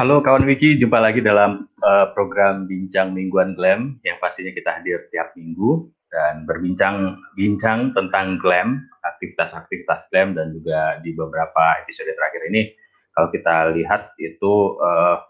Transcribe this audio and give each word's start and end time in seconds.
Halo 0.00 0.24
kawan 0.24 0.48
Wiki, 0.48 0.80
jumpa 0.80 0.96
lagi 0.96 1.20
dalam 1.20 1.68
uh, 1.84 2.08
program 2.16 2.64
Bincang 2.64 3.12
Mingguan 3.12 3.52
Glam 3.52 4.00
yang 4.00 4.16
pastinya 4.16 4.48
kita 4.48 4.80
hadir 4.80 5.12
tiap 5.12 5.36
minggu 5.36 5.92
dan 6.08 6.48
berbincang-bincang 6.48 7.92
tentang 7.92 8.40
glam, 8.40 8.80
aktivitas-aktivitas 9.04 10.08
glam 10.08 10.32
dan 10.32 10.56
juga 10.56 10.96
di 11.04 11.12
beberapa 11.12 11.84
episode 11.84 12.16
terakhir 12.16 12.48
ini. 12.48 12.72
Kalau 13.12 13.28
kita 13.28 13.76
lihat 13.76 14.16
itu 14.16 14.80
uh, 14.80 15.20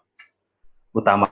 utama 0.95 1.27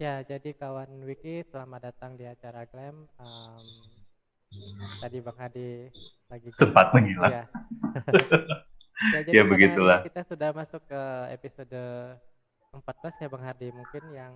Ya, 0.00 0.24
jadi 0.24 0.56
kawan 0.56 1.04
Wiki, 1.04 1.44
selamat 1.52 1.92
datang 1.92 2.16
di 2.16 2.24
acara 2.24 2.64
Glam. 2.64 3.04
Um, 3.20 3.64
tadi 4.96 5.20
Bang 5.20 5.36
Hadi 5.36 5.92
lagi 6.32 6.48
sempat 6.56 6.96
menghilang. 6.96 7.28
Ya. 7.28 7.44
ya, 9.12 9.20
jadi 9.28 9.36
ya 9.36 9.42
begitulah. 9.44 10.00
Kita 10.00 10.24
sudah 10.24 10.56
masuk 10.56 10.80
ke 10.88 11.02
episode 11.36 11.76
14 12.72 12.80
ya 13.20 13.28
Bang 13.28 13.44
Hadi. 13.44 13.68
Mungkin 13.76 14.04
yang 14.16 14.32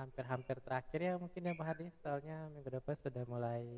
hampir-hampir 0.00 0.56
terakhir 0.64 1.12
ya 1.12 1.20
mungkin 1.20 1.44
ya 1.44 1.52
Bang 1.52 1.68
Hadi. 1.68 1.92
Soalnya 2.00 2.48
minggu 2.56 2.72
depan 2.72 2.96
sudah 3.04 3.20
mulai 3.28 3.68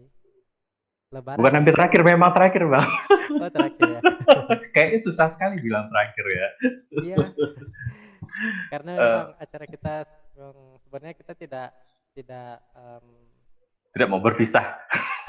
lebaran. 1.11 1.43
Bukan 1.43 1.55
hampir 1.67 1.75
terakhir, 1.75 2.01
memang 2.07 2.31
terakhir 2.31 2.63
Bang. 2.63 2.87
Oh 3.43 3.51
terakhir 3.51 3.99
ya. 3.99 4.01
Kayaknya 4.79 4.99
susah 5.03 5.27
sekali 5.35 5.59
bilang 5.59 5.91
terakhir 5.91 6.25
ya. 6.31 6.49
Iya. 6.95 7.17
Karena 8.71 8.93
uh, 8.95 9.03
memang 9.03 9.31
acara 9.43 9.67
kita 9.67 9.95
sebenarnya 10.87 11.17
kita 11.17 11.33
tidak 11.35 11.69
tidak 12.13 12.61
um, 12.77 13.07
tidak 13.97 14.09
mau 14.13 14.21
berpisah. 14.21 14.77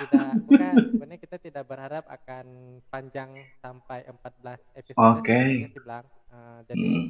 Tidak, 0.04 0.32
bukan. 0.44 0.76
Sebenarnya 0.92 1.22
kita 1.24 1.38
tidak 1.40 1.64
berharap 1.72 2.04
akan 2.12 2.46
panjang 2.92 3.32
sampai 3.64 4.04
14 4.04 4.60
episode. 4.76 5.00
Oke. 5.00 5.24
Okay. 5.24 5.72
bilang. 5.72 6.04
Uh, 6.28 6.60
jadi 6.68 6.90
hmm. 6.92 7.08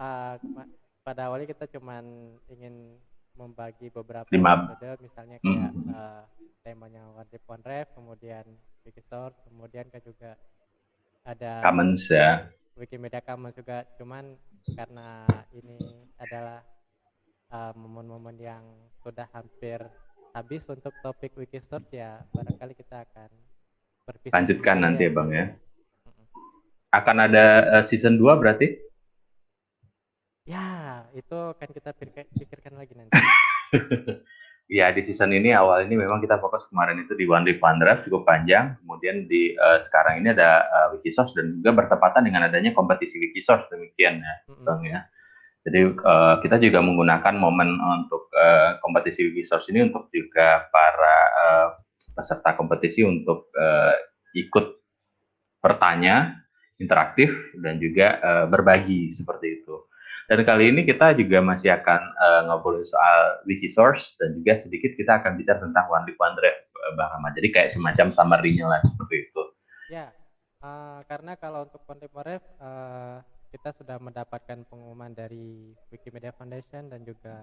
uh, 0.00 0.34
pada 1.04 1.28
awalnya 1.28 1.44
kita 1.44 1.68
cuman 1.76 2.32
ingin 2.48 2.96
membagi 3.36 3.92
beberapa 3.92 4.26
episode, 4.26 4.98
misalnya 5.04 5.36
kayak 5.44 5.72
hmm. 5.76 5.92
uh, 5.92 6.24
temanya 6.64 7.04
One 7.46 7.64
Ref, 7.64 7.92
kemudian 7.92 8.44
Wiki 8.82 9.04
Store, 9.04 9.30
kemudian 9.44 9.86
kan 9.92 10.00
juga 10.02 10.34
ada 11.22 11.62
Commons 11.62 12.08
ya. 12.08 12.48
Wikimedia 12.74 13.20
Commons 13.20 13.54
juga, 13.54 13.84
cuman 14.00 14.34
karena 14.72 15.28
ini 15.52 16.08
adalah 16.16 16.64
Eh, 17.48 17.72
momen-momen 17.80 18.36
uh, 18.36 18.44
yang 18.44 18.64
sudah 19.00 19.24
hampir 19.32 19.80
habis 20.36 20.60
untuk 20.68 20.92
topik 21.00 21.32
Wikistore 21.32 21.88
ya 21.88 22.20
barangkali 22.36 22.76
kita 22.76 23.08
akan 23.08 23.32
berpisah. 24.04 24.36
Lanjutkan 24.36 24.76
nanti 24.84 25.08
ya 25.08 25.12
Bang 25.16 25.32
ya. 25.32 25.56
Akan 26.92 27.16
ada 27.16 27.80
uh, 27.80 27.84
season 27.88 28.20
2 28.20 28.36
berarti? 28.36 28.76
Ya, 30.44 31.08
itu 31.16 31.32
akan 31.32 31.68
kita 31.72 31.96
pikirkan 32.36 32.76
lagi 32.76 32.92
nanti. 32.92 33.16
ya, 34.80 34.92
di 34.92 35.00
season 35.08 35.32
ini 35.32 35.48
awal 35.56 35.88
ini 35.88 35.96
memang 35.96 36.20
kita 36.20 36.36
fokus 36.44 36.68
kemarin 36.68 37.00
itu 37.00 37.16
di 37.16 37.24
One 37.24 37.48
Week 37.48 37.64
One 37.64 37.80
Draft 37.80 38.04
cukup 38.04 38.28
panjang. 38.28 38.76
Kemudian 38.84 39.24
di 39.24 39.56
uh, 39.56 39.80
sekarang 39.80 40.20
ini 40.20 40.36
ada 40.36 40.68
uh, 40.68 40.86
Wikisource 40.92 41.32
dan 41.32 41.64
juga 41.64 41.80
bertepatan 41.80 42.28
dengan 42.28 42.44
adanya 42.44 42.76
kompetisi 42.76 43.16
Wikisource 43.16 43.72
demikian 43.72 44.20
ya, 44.20 44.34
mm 44.36 44.52
-hmm. 44.52 44.64
Bang 44.68 44.84
ya. 44.84 45.00
Jadi 45.66 45.80
uh, 46.00 46.38
kita 46.40 46.56
juga 46.62 46.80
menggunakan 46.80 47.34
momen 47.34 47.76
untuk 47.76 48.30
uh, 48.32 48.78
kompetisi 48.80 49.26
Wikisource 49.28 49.68
ini 49.74 49.90
untuk 49.90 50.08
juga 50.14 50.64
para 50.70 51.16
uh, 51.34 51.68
peserta 52.14 52.54
kompetisi 52.54 53.02
untuk 53.04 53.50
uh, 53.58 53.94
ikut 54.34 54.66
bertanya, 55.58 56.38
interaktif 56.78 57.34
dan 57.58 57.82
juga 57.82 58.22
uh, 58.22 58.46
berbagi 58.46 59.10
seperti 59.10 59.62
itu. 59.62 59.86
Dan 60.28 60.44
kali 60.44 60.68
ini 60.70 60.84
kita 60.84 61.16
juga 61.16 61.40
masih 61.40 61.72
akan 61.72 62.00
uh, 62.20 62.40
ngobrolin 62.48 62.84
soal 62.84 63.40
Wikisource 63.48 64.14
dan 64.20 64.36
juga 64.36 64.60
sedikit 64.60 64.92
kita 64.94 65.24
akan 65.24 65.40
bicara 65.40 65.58
tentang 65.64 65.88
One 65.88 66.04
Week 66.04 66.20
One 66.20 66.36
Drive, 66.36 66.68
Bang 67.00 67.10
Ahmad. 67.16 67.32
Jadi 67.32 67.48
kayak 67.48 67.72
semacam 67.72 68.12
summary-nya 68.12 68.68
lah 68.68 68.80
seperti 68.84 69.24
itu. 69.24 69.42
Ya, 69.88 70.12
uh, 70.60 71.00
karena 71.08 71.32
kalau 71.40 71.64
untuk 71.64 71.80
One 71.88 72.00
Week 72.04 72.12
One 72.12 72.24
Drive, 72.28 72.46
kita 73.48 73.72
sudah 73.80 73.96
mendapatkan 73.96 74.64
pengumuman 74.68 75.12
dari 75.12 75.72
Wikimedia 75.88 76.36
Foundation 76.36 76.92
dan 76.92 77.00
juga 77.00 77.40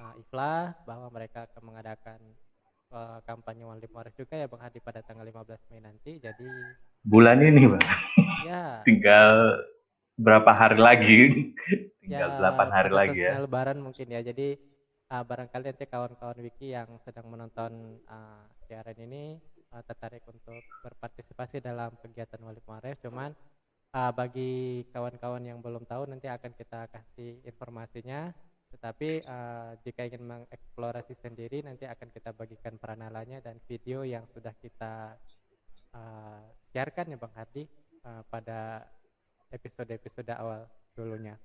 uh, 0.00 0.20
IFLA 0.20 0.72
bahwa 0.88 1.12
mereka 1.12 1.44
akan 1.44 1.62
mengadakan 1.72 2.18
uh, 2.92 3.20
kampanye 3.28 3.68
One 3.68 3.80
Lip 3.80 3.92
juga 4.16 4.34
ya 4.40 4.48
Bang 4.48 4.64
Hadi 4.64 4.80
pada 4.80 5.04
tanggal 5.04 5.28
15 5.28 5.68
Mei 5.72 5.80
nanti. 5.84 6.16
Jadi 6.16 6.48
bulan 7.04 7.44
ini 7.44 7.68
Bang. 7.68 7.84
Ya. 8.48 8.64
Tinggal 8.88 9.60
berapa 10.16 10.50
hari 10.56 10.80
lagi? 10.80 11.18
Tinggal 12.00 12.40
ya, 12.40 12.56
8 12.56 12.76
hari 12.76 12.90
lagi 12.92 13.20
ya. 13.20 13.44
Lebaran 13.44 13.78
mungkin 13.84 14.08
ya. 14.08 14.24
Jadi 14.24 14.56
uh, 15.12 15.24
barangkali 15.24 15.64
nanti 15.68 15.84
kawan-kawan 15.84 16.40
Wiki 16.40 16.72
yang 16.72 16.96
sedang 17.04 17.28
menonton 17.28 18.00
uh, 18.08 18.40
siaran 18.64 18.96
ini 18.96 19.36
uh, 19.76 19.82
tertarik 19.84 20.24
untuk 20.26 20.64
berpartisipasi 20.80 21.60
dalam 21.60 21.94
kegiatan 22.00 22.40
Walip 22.42 22.64
Mares 22.66 22.98
cuman 23.04 23.36
uh, 23.96 24.12
bagi 24.12 24.84
kawan-kawan 24.92 25.40
yang 25.40 25.64
belum 25.64 25.88
tahu 25.88 26.04
nanti 26.04 26.28
akan 26.28 26.52
kita 26.52 26.92
kasih 26.92 27.40
informasinya 27.48 28.28
tetapi 28.76 29.24
uh, 29.24 29.72
jika 29.80 30.04
ingin 30.04 30.26
mengeksplorasi 30.26 31.16
sendiri 31.16 31.64
nanti 31.64 31.88
akan 31.88 32.12
kita 32.12 32.36
bagikan 32.36 32.76
peranalanya 32.76 33.40
dan 33.40 33.56
video 33.64 34.04
yang 34.04 34.28
sudah 34.36 34.52
kita 34.60 35.16
uh, 35.96 36.44
siarkan 36.74 37.14
ya 37.14 37.18
Bang 37.18 37.32
Hadi 37.32 37.64
uh, 38.04 38.20
pada 38.28 38.84
episode-episode 39.54 40.28
awal 40.36 40.68
dulunya. 40.92 41.38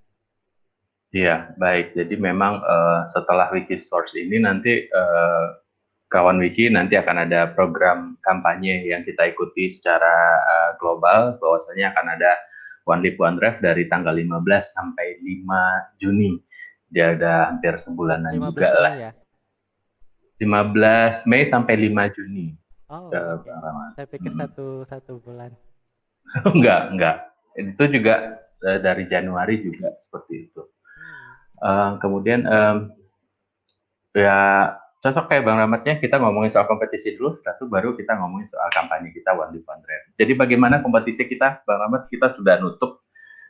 Iya, 1.11 1.55
baik. 1.59 1.95
Jadi 1.95 2.15
memang 2.15 2.63
uh, 2.63 3.03
setelah 3.11 3.51
Wikisource 3.51 4.15
ini 4.15 4.39
nanti 4.39 4.87
uh, 4.91 5.59
kawan 6.11 6.43
Wiki 6.43 6.67
nanti 6.67 6.99
akan 6.99 7.23
ada 7.23 7.55
program 7.55 8.19
kampanye 8.19 8.83
yang 8.83 9.07
kita 9.07 9.31
ikuti 9.31 9.71
secara 9.71 10.43
uh, 10.43 10.71
global 10.77 11.39
bahwasanya 11.39 11.95
akan 11.95 12.07
ada 12.19 12.31
One 12.83 13.01
Lip 13.01 13.15
One 13.15 13.39
Drive 13.39 13.63
dari 13.63 13.87
tanggal 13.87 14.19
15 14.19 14.43
sampai 14.75 15.23
5 15.23 16.03
Juni. 16.03 16.35
Dia 16.91 17.15
ada 17.15 17.55
hampir 17.55 17.79
sebulanan 17.79 18.35
juga 18.35 18.69
lah. 18.75 18.93
Ya? 18.99 19.11
15 20.43 21.31
Mei 21.31 21.47
sampai 21.47 21.79
5 21.87 22.15
Juni. 22.19 22.59
Oh, 22.91 23.07
saya 23.95 24.03
pikir 24.03 24.35
hmm. 24.35 24.41
satu 24.43 24.83
satu 24.83 25.23
bulan. 25.23 25.55
enggak, 26.51 26.91
enggak. 26.91 27.15
Itu 27.55 27.87
juga 27.87 28.43
uh, 28.67 28.79
dari 28.83 29.07
Januari 29.07 29.63
juga 29.63 29.95
seperti 29.95 30.51
itu. 30.51 30.67
Uh, 31.63 31.95
kemudian 32.03 32.43
um, 32.49 32.91
ya 34.11 34.75
cocok 35.01 35.25
kayak 35.33 35.43
Bang 35.43 35.57
Ramatnya 35.57 35.97
kita 35.97 36.21
ngomongin 36.21 36.53
soal 36.53 36.69
kompetisi 36.69 37.17
dulu, 37.17 37.33
setelah 37.33 37.57
itu 37.57 37.65
baru 37.65 37.89
kita 37.97 38.21
ngomongin 38.21 38.45
soal 38.45 38.69
kampanye 38.69 39.09
kita 39.09 39.33
One 39.33 39.49
Leaf 39.49 39.65
One 39.65 39.81
Drive. 39.81 40.13
Jadi 40.15 40.31
bagaimana 40.37 40.85
kompetisi 40.85 41.25
kita, 41.25 41.65
Bang 41.65 41.81
Ramat, 41.81 42.05
kita 42.07 42.37
sudah 42.37 42.61
nutup 42.61 43.01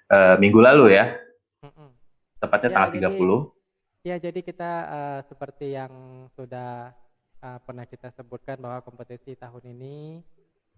uh, 0.08 0.40
minggu 0.40 0.64
lalu 0.64 0.96
ya, 0.96 1.12
tepatnya 2.40 2.70
ya, 2.72 2.76
tanggal 2.80 2.92
jadi, 2.96 3.20
30. 4.02 4.08
Ya, 4.08 4.16
jadi 4.18 4.40
kita 4.42 4.72
uh, 4.88 5.20
seperti 5.28 5.76
yang 5.76 5.92
sudah 6.34 6.96
uh, 7.44 7.60
pernah 7.68 7.84
kita 7.86 8.10
sebutkan 8.16 8.58
bahwa 8.58 8.80
kompetisi 8.82 9.36
tahun 9.36 9.76
ini 9.76 10.24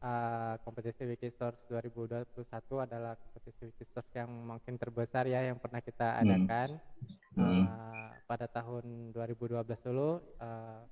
uh, 0.03 0.55
kompetisi 0.61 1.07
Wikisource 1.07 1.57
2021 1.71 2.43
adalah 2.83 3.15
kompetisi 3.15 3.71
Wikisource 3.71 4.11
yang 4.13 4.29
mungkin 4.29 4.75
terbesar 4.75 5.25
ya 5.25 5.47
yang 5.47 5.57
pernah 5.57 5.79
kita 5.79 6.07
hmm. 6.13 6.21
adakan 6.21 6.69
hmm. 7.39 7.63
Uh, 7.65 8.09
pada 8.27 8.45
tahun 8.51 9.15
2012 9.15 9.63
dulu. 9.87 10.19
Uh, 10.37 10.83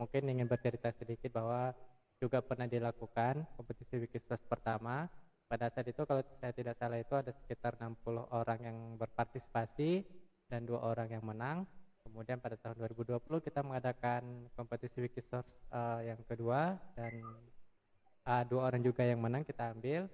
mungkin 0.00 0.32
ingin 0.32 0.48
bercerita 0.48 0.88
sedikit 0.96 1.28
bahwa 1.36 1.76
juga 2.20 2.40
pernah 2.40 2.64
dilakukan 2.64 3.44
kompetisi 3.54 4.00
Wikisource 4.00 4.44
pertama. 4.48 5.06
Pada 5.50 5.66
saat 5.68 5.88
itu 5.90 6.06
kalau 6.06 6.22
saya 6.38 6.54
tidak 6.54 6.78
salah 6.78 6.98
itu 7.02 7.14
ada 7.18 7.34
sekitar 7.34 7.74
60 7.74 8.06
orang 8.30 8.58
yang 8.62 8.78
berpartisipasi 8.94 10.06
dan 10.46 10.62
dua 10.62 10.94
orang 10.94 11.10
yang 11.10 11.24
menang. 11.26 11.66
Kemudian 12.06 12.38
pada 12.38 12.54
tahun 12.58 12.80
2020 12.90 13.22
kita 13.44 13.60
mengadakan 13.66 14.46
kompetisi 14.54 15.04
Wikisource 15.04 15.50
uh, 15.74 16.00
yang 16.06 16.22
kedua 16.26 16.78
dan 16.94 17.18
uh, 18.30 18.44
dua 18.46 18.70
orang 18.70 18.82
juga 18.86 19.02
yang 19.02 19.18
menang 19.18 19.42
kita 19.42 19.74
ambil. 19.74 20.06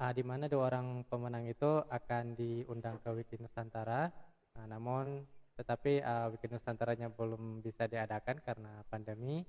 Uh, 0.00 0.12
di 0.16 0.24
mana 0.24 0.48
dua 0.48 0.72
orang 0.72 1.04
pemenang 1.06 1.44
itu 1.46 1.84
akan 1.86 2.34
diundang 2.34 2.98
ke 3.04 3.08
Wiki 3.14 3.36
Nusantara. 3.38 4.08
Nah, 4.56 4.66
namun 4.66 5.22
tetapi 5.60 6.00
uh, 6.00 6.32
Wiki 6.32 6.48
Nusantaranya 6.50 7.12
belum 7.12 7.62
bisa 7.62 7.86
diadakan 7.86 8.40
karena 8.42 8.80
pandemi. 8.88 9.44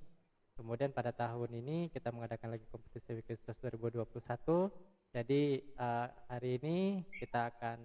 Kemudian 0.52 0.92
pada 0.92 1.16
tahun 1.16 1.48
ini 1.64 1.88
kita 1.88 2.12
mengadakan 2.12 2.52
lagi 2.52 2.68
kompetisi 2.68 3.16
Wikisource 3.16 3.72
2021. 3.72 4.68
Jadi 5.16 5.64
uh, 5.80 6.08
hari 6.28 6.60
ini 6.60 7.00
kita 7.16 7.48
akan 7.56 7.80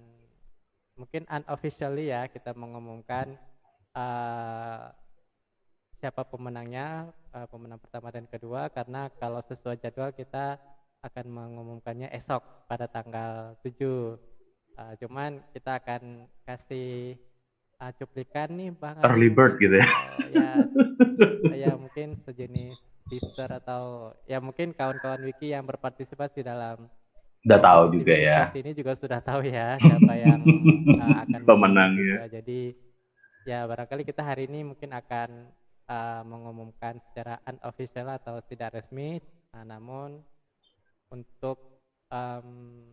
mungkin 1.00 1.24
unofficially 1.32 2.12
ya 2.12 2.28
kita 2.28 2.52
mengumumkan 2.52 3.40
uh, 3.96 4.92
siapa 5.98 6.22
pemenangnya, 6.26 7.10
uh, 7.34 7.48
pemenang 7.50 7.82
pertama 7.82 8.14
dan 8.14 8.30
kedua 8.30 8.70
karena 8.70 9.10
kalau 9.18 9.42
sesuai 9.50 9.82
jadwal 9.82 10.14
kita 10.14 10.62
akan 11.02 11.26
mengumumkannya 11.30 12.10
esok 12.14 12.70
pada 12.70 12.86
tanggal 12.90 13.58
7. 13.66 14.18
Uh, 14.78 14.94
cuman 15.02 15.42
kita 15.58 15.82
akan 15.82 16.30
kasih 16.46 17.18
uh, 17.82 17.90
cuplikan 17.98 18.54
nih 18.54 18.70
Bang. 18.74 19.02
Early 19.02 19.30
bird 19.34 19.58
gitu 19.58 19.74
ya. 19.74 19.90
Uh, 20.22 20.62
ya, 21.50 21.70
ya 21.70 21.74
mungkin 21.74 22.22
sejenis 22.26 22.78
teaser 23.08 23.50
atau 23.64 24.14
ya 24.28 24.38
mungkin 24.38 24.76
kawan-kawan 24.76 25.24
wiki 25.24 25.56
yang 25.56 25.64
berpartisipasi 25.64 26.44
dalam 26.44 26.92
sudah 27.48 27.64
tahu 27.64 27.96
juga 27.96 28.12
ya. 28.12 28.52
Ini 28.52 28.76
juga 28.76 28.92
sudah 29.00 29.24
tahu 29.24 29.48
ya 29.48 29.80
siapa 29.80 30.14
yang 30.20 30.44
uh, 31.00 31.16
akan 31.24 31.42
pemenangnya. 31.48 32.28
Jadi 32.28 32.76
ya 33.48 33.64
barangkali 33.64 34.04
kita 34.04 34.20
hari 34.20 34.52
ini 34.52 34.68
mungkin 34.68 34.92
akan 34.92 35.48
uh, 35.88 36.22
mengumumkan 36.28 37.00
secara 37.10 37.40
unofficial 37.48 38.08
atau 38.12 38.44
tidak 38.46 38.80
resmi, 38.80 39.20
uh, 39.56 39.66
namun 39.66 40.22
untuk 41.12 41.82
um, 42.12 42.84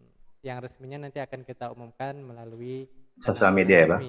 yang 0.43 0.63
resminya 0.63 1.09
nanti 1.09 1.19
akan 1.19 1.43
kita 1.43 1.73
umumkan 1.75 2.15
melalui 2.21 2.87
sosial 3.21 3.51
media 3.55 3.85
ya, 3.85 3.87
Pak. 3.91 4.01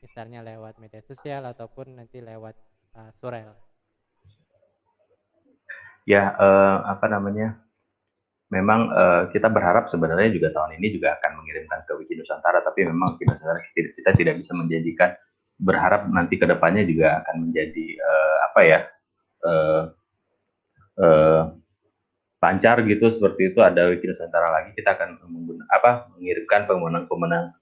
Misalnya 0.00 0.40
lewat 0.40 0.80
media 0.80 1.04
sosial 1.04 1.44
ataupun 1.44 2.00
nanti 2.00 2.24
lewat 2.24 2.56
uh, 2.96 3.10
surel. 3.20 3.52
Ya, 6.08 6.32
uh, 6.40 6.88
apa 6.88 7.06
namanya? 7.12 7.60
Memang 8.50 8.90
uh, 8.90 9.22
kita 9.30 9.46
berharap 9.46 9.86
sebenarnya 9.94 10.26
juga 10.34 10.50
tahun 10.50 10.74
ini 10.82 10.98
juga 10.98 11.14
akan 11.20 11.38
mengirimkan 11.38 11.86
ke 11.86 11.92
Wiki 12.02 12.18
Nusantara, 12.18 12.58
tapi 12.66 12.82
memang 12.82 13.14
Wiki 13.14 13.30
Nusantara 13.30 13.62
kita, 13.70 13.94
kita 13.94 14.10
tidak 14.18 14.34
bisa 14.42 14.52
menjanjikan 14.58 15.14
berharap 15.60 16.08
nanti 16.10 16.34
ke 16.40 16.48
depannya 16.48 16.82
juga 16.88 17.22
akan 17.22 17.46
menjadi 17.46 17.86
uh, 18.00 18.29
apa 18.40 18.60
ya 18.64 18.80
uh, 19.44 19.82
uh, 20.96 21.42
lancar 22.40 22.80
gitu 22.88 23.20
seperti 23.20 23.52
itu 23.52 23.60
ada 23.60 23.92
Wiki 23.92 24.08
Nusantara 24.08 24.48
lagi 24.48 24.72
kita 24.72 24.96
akan 24.96 25.20
menggunakan 25.28 25.68
apa 25.68 25.90
mengirimkan 26.16 26.64
pemenang-pemenang 26.64 27.52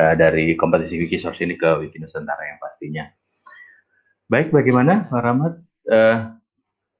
uh, 0.00 0.14
dari 0.16 0.56
kompetisi 0.56 0.96
Wiki 0.96 1.20
Source 1.20 1.44
ini 1.44 1.60
ke 1.60 1.68
Wiki 1.84 2.00
Nusantara 2.00 2.42
yang 2.48 2.58
pastinya. 2.58 3.04
Baik, 4.24 4.50
bagaimana 4.50 5.04
Pak 5.12 5.20
Rahmat? 5.20 5.54
Uh, 5.84 6.32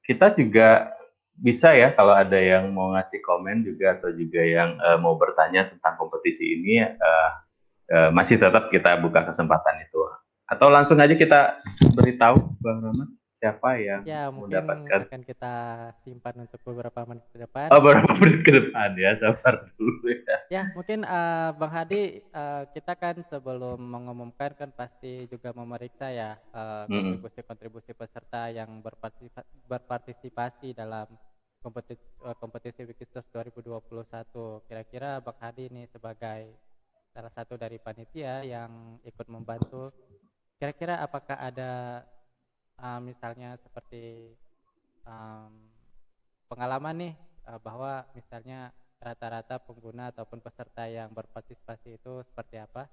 kita 0.05 0.37
juga 0.37 0.93
bisa 1.35 1.73
ya 1.75 1.91
kalau 1.97 2.15
ada 2.15 2.37
yang 2.37 2.71
mau 2.71 2.95
ngasih 2.95 3.19
komen 3.25 3.65
juga 3.65 3.97
atau 3.99 4.13
juga 4.13 4.39
yang 4.39 4.77
uh, 4.79 4.95
mau 5.01 5.19
bertanya 5.19 5.67
tentang 5.67 5.99
kompetisi 5.99 6.61
ini 6.61 6.85
uh, 6.85 7.31
uh, 7.91 8.09
masih 8.15 8.39
tetap 8.39 8.71
kita 8.71 8.95
buka 9.01 9.25
kesempatan 9.27 9.83
itu 9.83 9.99
atau 10.45 10.67
langsung 10.69 10.97
aja 11.01 11.17
kita 11.17 11.57
beritahu 11.97 12.37
Bang 12.61 12.85
Rahmat 12.85 13.09
siapa 13.35 13.77
yang 13.77 14.01
ya, 14.07 14.31
mendapatkan 14.31 15.11
akan 15.11 15.21
kita 15.21 15.53
simpan 16.01 16.47
untuk 16.47 16.59
beberapa 16.65 17.03
menit 17.05 17.27
ke 17.29 17.37
depan. 17.43 17.67
Oh, 17.69 17.83
beberapa 17.83 18.15
menit 18.17 18.41
ke 18.41 18.51
depan 18.51 18.95
ya, 18.95 19.19
sabar 19.21 19.69
dulu 19.75 20.07
ya. 20.07 20.37
Ya, 20.49 20.63
mungkin 20.73 21.03
uh, 21.03 21.51
Bang 21.53 21.69
Hadi 21.69 22.25
uh, 22.31 22.63
kita 22.71 22.95
kan 22.95 23.21
sebelum 23.27 23.77
mengumumkan 23.77 24.55
kan 24.55 24.71
pasti 24.71 25.27
juga 25.27 25.51
memeriksa 25.51 26.09
ya 26.09 26.39
kontribusi-kontribusi 26.87 27.91
uh, 27.93 27.97
peserta 27.99 28.49
yang 28.49 28.79
berpartisipasi, 28.79 29.49
berpartisipasi 29.67 30.67
dalam 30.73 31.05
kompetisi, 31.59 32.01
uh, 32.23 32.33
kompetisi 32.39 32.81
Wikisource 32.87 33.29
2021. 33.29 34.65
Kira-kira 34.65 35.19
Bang 35.21 35.37
Hadi 35.37 35.69
ini 35.69 35.85
sebagai 35.91 36.55
salah 37.11 37.31
satu 37.31 37.55
dari 37.61 37.77
panitia 37.79 38.43
yang 38.43 38.99
ikut 39.03 39.27
membantu 39.31 39.91
kira-kira 40.55 41.03
apakah 41.03 41.35
ada 41.35 42.03
uh, 42.79 42.99
misalnya 43.03 43.59
seperti 43.59 44.35
um, 45.03 45.51
pengalaman 46.47 46.95
nih 46.95 47.13
uh, 47.47 47.59
bahwa 47.59 48.07
misalnya 48.15 48.71
rata-rata 48.99 49.59
pengguna 49.61 50.09
ataupun 50.15 50.39
peserta 50.39 50.87
yang 50.87 51.11
berpartisipasi 51.11 51.99
itu 51.99 52.23
seperti 52.25 52.57
apa 52.57 52.87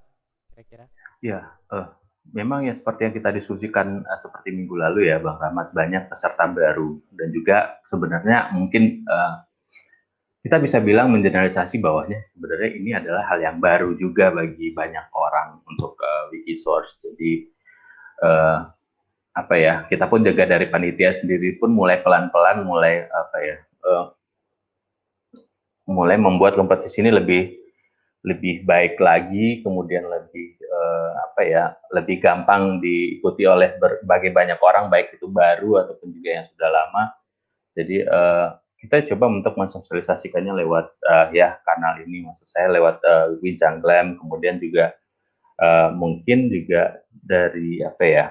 kira-kira? 0.53 0.87
Ya, 1.23 1.55
uh, 1.71 1.95
memang 2.35 2.67
ya 2.67 2.75
seperti 2.75 3.09
yang 3.09 3.15
kita 3.15 3.31
diskusikan 3.31 4.03
uh, 4.05 4.19
seperti 4.19 4.51
minggu 4.53 4.75
lalu 4.77 5.09
ya 5.09 5.23
Bang 5.23 5.39
Rahmat 5.39 5.71
banyak 5.71 6.11
peserta 6.11 6.51
baru 6.51 6.99
dan 7.15 7.29
juga 7.31 7.79
sebenarnya 7.87 8.53
mungkin 8.53 9.07
uh, 9.07 9.47
kita 10.43 10.59
bisa 10.59 10.83
bilang 10.83 11.15
mengeneralisasi 11.15 11.79
bahwanya 11.79 12.19
sebenarnya 12.27 12.71
ini 12.75 12.91
adalah 12.91 13.23
hal 13.31 13.39
yang 13.39 13.63
baru 13.63 13.95
juga 13.95 14.35
bagi 14.35 14.75
banyak 14.75 15.07
orang 15.15 15.63
untuk 15.71 15.95
uh, 16.03 16.35
Wikisource. 16.35 16.99
Jadi 16.99 17.47
uh, 18.23 18.71
apa 19.33 19.55
ya 19.57 19.75
kita 19.89 20.07
pun 20.07 20.23
juga 20.23 20.45
dari 20.45 20.69
panitia 20.69 21.17
sendiri 21.17 21.57
pun 21.57 21.73
mulai 21.73 22.01
pelan-pelan 22.05 22.65
mulai 22.65 23.05
apa 23.09 23.37
ya 23.41 23.57
uh, 23.85 24.05
mulai 25.89 26.17
membuat 26.17 26.55
kompetisi 26.55 27.03
ini 27.03 27.11
lebih 27.11 27.63
lebih 28.23 28.63
baik 28.63 29.03
lagi 29.03 29.67
kemudian 29.67 30.07
lebih 30.07 30.55
uh, 30.63 31.11
apa 31.27 31.43
ya 31.43 31.65
lebih 31.91 32.23
gampang 32.23 32.79
diikuti 32.79 33.43
oleh 33.51 33.75
berbagai 33.83 34.31
banyak 34.31 34.59
orang 34.63 34.87
baik 34.87 35.19
itu 35.19 35.27
baru 35.27 35.83
ataupun 35.83 36.15
juga 36.15 36.31
yang 36.39 36.47
sudah 36.55 36.71
lama. 36.71 37.03
Jadi 37.75 38.07
uh, 38.07 38.55
kita 38.79 39.11
coba 39.15 39.27
untuk 39.27 39.59
mensosialisasikannya 39.59 40.55
lewat 40.55 40.87
uh, 41.03 41.27
ya 41.35 41.59
kanal 41.67 41.99
ini 42.03 42.23
maksud 42.27 42.47
saya 42.47 42.71
lewat 42.71 43.03
uh, 43.03 43.35
Wincang 43.43 43.83
Glam 43.83 44.15
kemudian 44.19 44.63
juga 44.63 44.95
uh, 45.61 45.91
mungkin 45.93 46.49
juga 46.49 47.03
dari 47.11 47.83
apa 47.85 48.05
ya 48.05 48.27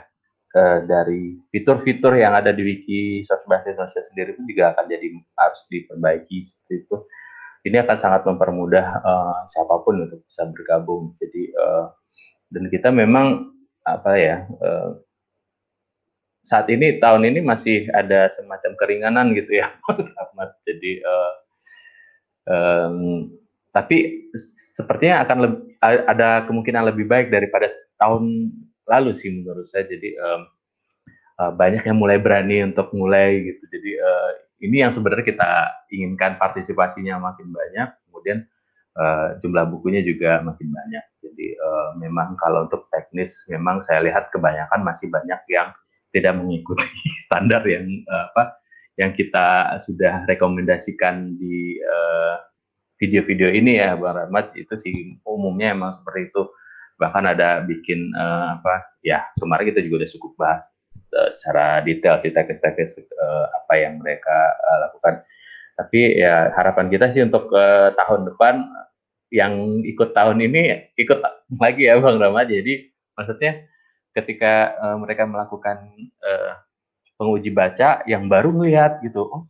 uh, 0.56 0.80
dari 0.86 1.38
fitur-fitur 1.52 2.18
yang 2.18 2.34
ada 2.36 2.52
di 2.56 2.64
wiki 2.64 3.02
Bahasa 3.48 3.72
Indonesia 3.72 4.04
sendiri 4.12 4.38
pun 4.38 4.46
juga 4.48 4.74
akan 4.76 4.86
jadi 4.90 5.08
harus 5.38 5.62
diperbaiki 5.70 6.38
seperti 6.48 6.76
itu. 6.88 6.98
Ini 7.62 7.78
akan 7.86 7.98
sangat 8.02 8.22
mempermudah 8.26 8.86
uh, 9.06 9.40
siapa 9.46 9.86
pun 9.86 10.10
untuk 10.10 10.26
bisa 10.26 10.50
bergabung. 10.50 11.14
Jadi 11.22 11.54
uh, 11.54 11.94
dan 12.52 12.64
kita 12.74 12.90
memang 12.90 13.54
apa 13.86 14.12
ya 14.18 14.38
uh, 14.62 14.98
saat 16.42 16.66
ini 16.74 16.98
tahun 16.98 17.30
ini 17.30 17.40
masih 17.46 17.86
ada 17.94 18.26
semacam 18.34 18.74
keringanan 18.82 19.38
gitu 19.38 19.62
ya, 19.62 19.70
Jadi 20.68 21.06
uh, 21.06 21.34
um, 22.50 23.30
tapi 23.72 24.28
sepertinya 24.76 25.24
akan 25.24 25.38
lebih, 25.48 25.62
ada 25.82 26.44
kemungkinan 26.46 26.84
lebih 26.92 27.08
baik 27.08 27.32
daripada 27.32 27.72
tahun 27.98 28.52
lalu 28.86 29.16
sih 29.16 29.32
menurut 29.32 29.66
saya. 29.66 29.88
Jadi 29.88 30.14
um, 30.20 30.42
uh, 31.40 31.52
banyak 31.56 31.84
yang 31.88 31.98
mulai 31.98 32.20
berani 32.20 32.68
untuk 32.68 32.92
mulai 32.92 33.48
gitu. 33.48 33.64
Jadi 33.72 33.92
uh, 33.98 34.30
ini 34.62 34.84
yang 34.84 34.92
sebenarnya 34.92 35.26
kita 35.26 35.52
inginkan 35.90 36.38
partisipasinya 36.38 37.18
makin 37.18 37.50
banyak, 37.50 37.90
kemudian 38.08 38.46
uh, 39.00 39.40
jumlah 39.40 39.66
bukunya 39.72 40.04
juga 40.04 40.44
makin 40.44 40.68
banyak. 40.70 41.06
Jadi 41.24 41.48
uh, 41.58 41.90
memang 41.98 42.36
kalau 42.38 42.68
untuk 42.68 42.92
teknis, 42.92 43.42
memang 43.48 43.82
saya 43.88 44.04
lihat 44.04 44.30
kebanyakan 44.30 44.84
masih 44.84 45.08
banyak 45.08 45.40
yang 45.48 45.72
tidak 46.12 46.36
mengikuti 46.36 46.86
standar 47.26 47.64
yang 47.64 47.88
uh, 48.12 48.28
apa 48.36 48.60
yang 49.00 49.16
kita 49.16 49.80
sudah 49.88 50.28
rekomendasikan 50.28 51.40
di 51.40 51.80
video-video 53.02 53.50
ini 53.50 53.82
ya 53.82 53.98
Bang 53.98 54.14
Rahmat. 54.14 54.54
Itu 54.54 54.78
sih 54.78 55.18
umumnya 55.26 55.74
emang 55.74 55.98
seperti 55.98 56.30
itu. 56.30 56.44
Bahkan 57.02 57.24
ada 57.26 57.66
bikin 57.66 58.14
uh, 58.14 58.62
apa 58.62 58.86
ya 59.02 59.26
kemarin 59.42 59.74
kita 59.74 59.82
juga 59.82 60.06
udah 60.06 60.12
cukup 60.14 60.32
bahas 60.38 60.64
uh, 61.18 61.34
secara 61.34 61.82
detail 61.82 62.22
sih 62.22 62.30
teknis-teknis 62.30 63.02
uh, 63.02 63.46
apa 63.50 63.74
yang 63.74 63.98
mereka 63.98 64.38
uh, 64.62 64.78
lakukan. 64.86 65.26
Tapi 65.82 66.22
ya 66.22 66.54
harapan 66.54 66.94
kita 66.94 67.10
sih 67.10 67.26
untuk 67.26 67.50
uh, 67.50 67.90
tahun 67.98 68.30
depan 68.30 68.70
yang 69.32 69.82
ikut 69.88 70.12
tahun 70.12 70.44
ini 70.44 70.94
ikut 71.00 71.20
lagi 71.64 71.88
ya 71.88 71.98
bang 71.98 72.20
Rama 72.20 72.44
jadi 72.44 72.92
maksudnya 73.16 73.66
ketika 74.12 74.76
uh, 74.78 74.98
mereka 75.00 75.24
melakukan 75.24 75.88
uh, 76.20 76.60
penguji 77.16 77.50
baca 77.50 78.04
yang 78.06 78.28
baru 78.28 78.52
melihat 78.52 79.00
gitu 79.00 79.24
oh 79.24 79.48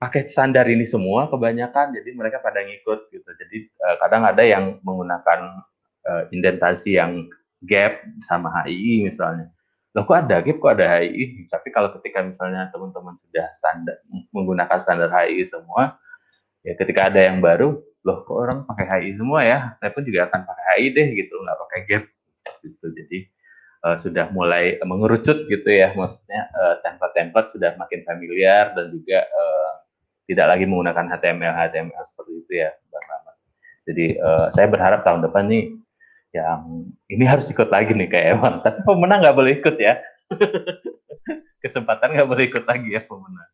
pakai 0.00 0.32
standar 0.32 0.64
ini 0.64 0.88
semua 0.88 1.28
kebanyakan 1.28 1.92
jadi 1.92 2.10
mereka 2.16 2.40
pada 2.40 2.64
ngikut 2.64 3.12
gitu 3.12 3.28
jadi 3.36 3.56
uh, 3.84 3.96
kadang 4.00 4.24
ada 4.24 4.40
yang 4.40 4.80
menggunakan 4.80 5.60
uh, 6.08 6.24
indentasi 6.32 6.96
yang 6.96 7.28
gap 7.64 8.00
sama 8.24 8.48
HII 8.64 9.04
misalnya. 9.04 9.52
Loh 9.92 10.06
kok 10.06 10.16
ada 10.16 10.40
gap, 10.40 10.56
kok 10.62 10.72
ada 10.78 11.02
HII? 11.02 11.50
Tapi 11.50 11.68
kalau 11.74 11.90
ketika 11.98 12.22
misalnya 12.22 12.70
teman-teman 12.70 13.18
sudah 13.20 13.50
standar 13.52 14.00
menggunakan 14.30 14.78
standar 14.80 15.10
HII 15.10 15.44
semua, 15.50 15.98
ya 16.64 16.72
ketika 16.78 17.10
ada 17.10 17.20
yang 17.20 17.42
baru, 17.42 17.76
loh 18.06 18.18
kok 18.24 18.36
orang 18.36 18.58
pakai 18.64 18.86
HII 18.86 19.18
semua 19.18 19.40
ya? 19.44 19.58
Saya 19.82 19.90
pun 19.92 20.06
juga 20.06 20.30
akan 20.30 20.40
pakai 20.46 20.64
HII 20.78 20.86
deh 20.94 21.08
gitu, 21.18 21.34
nggak 21.42 21.58
pakai 21.68 21.80
gap 21.90 22.04
gitu. 22.64 22.86
Jadi 22.94 23.18
uh, 23.84 23.96
sudah 23.98 24.26
mulai 24.32 24.78
mengerucut 24.86 25.50
gitu 25.50 25.68
ya, 25.68 25.92
maksudnya 25.92 26.48
uh, 26.54 26.74
template-template 26.86 27.50
sudah 27.58 27.74
makin 27.76 28.00
familiar 28.06 28.72
dan 28.78 28.94
juga 28.94 29.26
uh, 29.26 29.72
tidak 30.30 30.46
lagi 30.46 30.64
menggunakan 30.70 31.10
HTML 31.10 31.54
HTML 31.58 32.04
seperti 32.06 32.32
itu 32.38 32.52
ya, 32.62 32.70
Bang 32.94 33.06
Rahmat. 33.10 33.34
Jadi 33.90 34.06
uh, 34.22 34.46
saya 34.54 34.66
berharap 34.70 35.02
tahun 35.02 35.26
depan 35.26 35.50
nih 35.50 35.74
yang 36.30 36.86
ini 37.10 37.24
harus 37.26 37.50
ikut 37.50 37.66
lagi 37.74 37.90
nih 37.90 38.06
kayak 38.06 38.38
Evan, 38.38 38.62
tapi 38.62 38.78
pemenang 38.86 39.26
nggak 39.26 39.34
boleh 39.34 39.52
ikut 39.58 39.76
ya. 39.82 39.98
Kesempatan 41.66 42.14
nggak 42.14 42.30
boleh 42.30 42.46
ikut 42.46 42.62
lagi 42.62 42.94
ya 42.94 43.02
pemenang. 43.02 43.50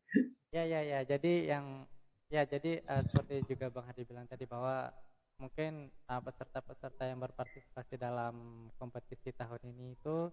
Ya 0.52 0.62
ya 0.68 0.80
ya, 0.84 1.00
jadi 1.08 1.56
yang 1.56 1.88
ya 2.28 2.44
jadi 2.44 2.84
uh, 2.84 3.02
seperti 3.08 3.48
juga 3.48 3.72
Bang 3.72 3.88
Hadi 3.88 4.02
bilang 4.04 4.28
tadi 4.28 4.44
bahwa 4.44 4.92
mungkin 5.40 5.88
uh, 6.08 6.20
peserta-peserta 6.20 7.04
yang 7.08 7.20
berpartisipasi 7.20 8.00
dalam 8.00 8.68
kompetisi 8.80 9.32
tahun 9.36 9.60
ini 9.72 9.96
itu 9.96 10.32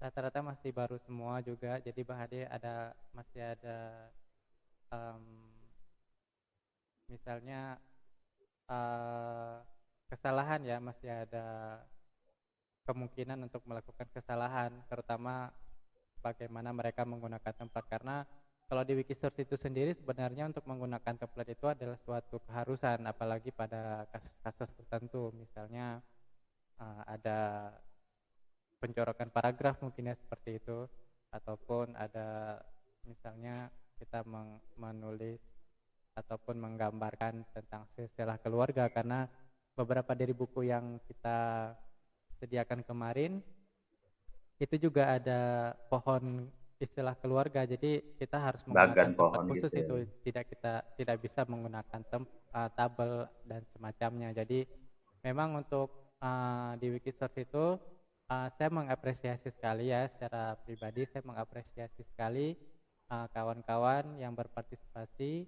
rata-rata 0.00 0.40
masih 0.42 0.74
baru 0.74 0.96
semua 1.06 1.38
juga 1.44 1.78
jadi 1.82 2.00
Bang 2.02 2.18
Hadi 2.18 2.46
ada 2.46 2.96
masih 3.14 3.42
ada 3.46 3.78
um, 4.90 5.22
misalnya 7.10 7.76
uh, 8.70 9.58
kesalahan 10.06 10.62
ya 10.62 10.78
masih 10.78 11.10
ada 11.10 11.78
kemungkinan 12.86 13.38
untuk 13.46 13.62
melakukan 13.66 14.08
kesalahan 14.14 14.70
terutama 14.86 15.50
bagaimana 16.22 16.70
mereka 16.70 17.02
menggunakan 17.02 17.54
tempat. 17.54 17.84
Karena 17.90 18.22
kalau 18.70 18.86
di 18.86 18.94
Wikisource 18.94 19.42
itu 19.42 19.58
sendiri 19.58 19.90
sebenarnya 19.98 20.46
untuk 20.46 20.62
menggunakan 20.70 21.18
template 21.18 21.58
itu 21.58 21.66
adalah 21.66 21.98
suatu 22.06 22.38
keharusan 22.46 23.02
apalagi 23.06 23.50
pada 23.50 24.06
kasus-kasus 24.14 24.70
tertentu. 24.78 25.34
Misalnya 25.34 25.98
uh, 26.78 27.02
ada 27.06 27.70
pencorokan 28.78 29.28
paragraf 29.28 29.82
mungkin 29.82 30.10
ya 30.10 30.16
seperti 30.16 30.62
itu 30.62 30.88
ataupun 31.30 31.94
ada 31.94 32.58
misalnya 33.04 33.68
kita 34.00 34.24
menulis 34.80 35.49
ataupun 36.20 36.60
menggambarkan 36.60 37.44
tentang 37.56 37.88
silsilah 37.96 38.36
keluarga 38.44 38.86
karena 38.92 39.26
beberapa 39.74 40.12
dari 40.12 40.36
buku 40.36 40.68
yang 40.68 41.00
kita 41.08 41.72
sediakan 42.40 42.84
kemarin 42.84 43.40
itu 44.60 44.76
juga 44.76 45.16
ada 45.16 45.72
pohon 45.88 46.48
istilah 46.80 47.16
keluarga. 47.20 47.64
Jadi 47.68 48.16
kita 48.16 48.36
harus 48.40 48.64
menggunakan 48.64 49.12
tempat 49.12 49.20
pohon 49.20 49.44
khusus 49.52 49.72
gitu 49.72 49.76
ya. 49.76 49.84
itu. 49.84 49.96
Tidak 50.28 50.44
kita 50.48 50.74
tidak 50.96 51.16
bisa 51.20 51.40
menggunakan 51.48 52.00
tem, 52.08 52.22
uh, 52.56 52.68
tabel 52.72 53.28
dan 53.44 53.62
semacamnya. 53.76 54.32
Jadi 54.32 54.64
memang 55.24 55.60
untuk 55.60 56.16
uh, 56.24 56.76
di 56.80 56.88
Wikisource 56.92 57.36
itu 57.40 57.76
uh, 58.32 58.48
saya 58.56 58.68
mengapresiasi 58.72 59.52
sekali 59.52 59.92
ya 59.92 60.08
secara 60.12 60.56
pribadi 60.64 61.04
saya 61.08 61.24
mengapresiasi 61.24 62.04
sekali 62.12 62.56
kawan-kawan 63.10 64.06
uh, 64.14 64.18
yang 64.22 64.32
berpartisipasi 64.38 65.42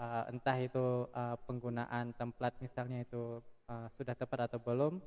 uh, 0.00 0.28
entah 0.32 0.56
itu 0.60 1.08
uh, 1.12 1.36
penggunaan 1.44 2.12
template 2.16 2.56
misalnya 2.60 3.04
itu 3.04 3.40
uh, 3.68 3.88
sudah 3.96 4.14
tepat 4.16 4.50
atau 4.52 4.60
belum 4.60 5.00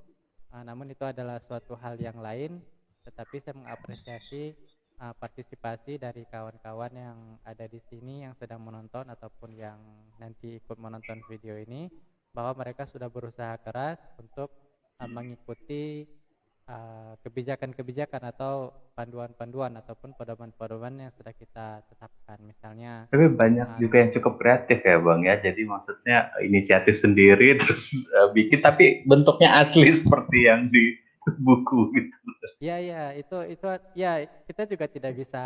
uh, 0.54 0.64
namun 0.66 0.90
itu 0.90 1.06
adalah 1.06 1.38
suatu 1.42 1.78
hal 1.78 1.98
yang 2.02 2.18
lain. 2.20 2.62
Tetapi 3.06 3.42
saya 3.42 3.56
mengapresiasi 3.58 4.54
uh, 5.02 5.16
partisipasi 5.18 5.98
dari 5.98 6.28
kawan-kawan 6.30 6.94
yang 6.94 7.18
ada 7.48 7.66
di 7.66 7.80
sini 7.90 8.28
yang 8.28 8.36
sedang 8.38 8.62
menonton 8.62 9.08
ataupun 9.10 9.56
yang 9.56 9.80
nanti 10.22 10.60
ikut 10.62 10.78
menonton 10.78 11.24
video 11.26 11.58
ini 11.58 11.90
bahwa 12.30 12.54
mereka 12.62 12.86
sudah 12.86 13.10
berusaha 13.10 13.58
keras 13.66 13.98
untuk 14.22 14.54
uh, 15.02 15.10
mengikuti 15.10 16.06
kebijakan-kebijakan 17.26 18.22
uh, 18.24 18.30
atau 18.30 18.54
panduan-panduan 18.94 19.74
ataupun 19.82 20.14
pedoman-pedoman 20.14 21.10
yang 21.10 21.12
sudah 21.18 21.34
kita 21.34 21.82
tetapkan 21.90 22.38
misalnya 22.46 23.10
tapi 23.10 23.26
banyak 23.26 23.66
uh, 23.66 23.80
juga 23.82 24.06
yang 24.06 24.12
cukup 24.14 24.34
kreatif 24.38 24.80
ya 24.86 25.02
bang 25.02 25.22
ya 25.26 25.36
jadi 25.42 25.62
maksudnya 25.66 26.18
inisiatif 26.46 27.02
sendiri 27.02 27.56
terus 27.62 27.90
uh, 28.14 28.30
bikin 28.32 28.62
tapi 28.62 29.02
bentuknya 29.10 29.58
asli 29.58 29.90
seperti 30.00 30.46
yang 30.46 30.70
di 30.70 30.94
buku 31.38 31.94
gitu. 31.94 32.16
Iya 32.58 32.78
iya 32.82 33.04
itu 33.14 33.38
itu 33.46 33.68
ya 33.94 34.26
kita 34.50 34.66
juga 34.66 34.90
tidak 34.90 35.14
bisa 35.14 35.46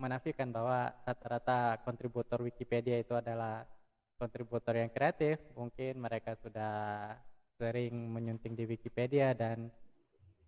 menafikan 0.00 0.48
bahwa 0.48 0.88
rata-rata 1.04 1.76
kontributor 1.84 2.40
Wikipedia 2.40 2.96
itu 2.96 3.12
adalah 3.12 3.68
kontributor 4.16 4.72
yang 4.76 4.88
kreatif. 4.88 5.36
Mungkin 5.52 6.00
mereka 6.00 6.36
sudah 6.40 7.12
sering 7.60 7.92
menyunting 7.92 8.56
di 8.56 8.64
Wikipedia 8.64 9.36
dan 9.36 9.68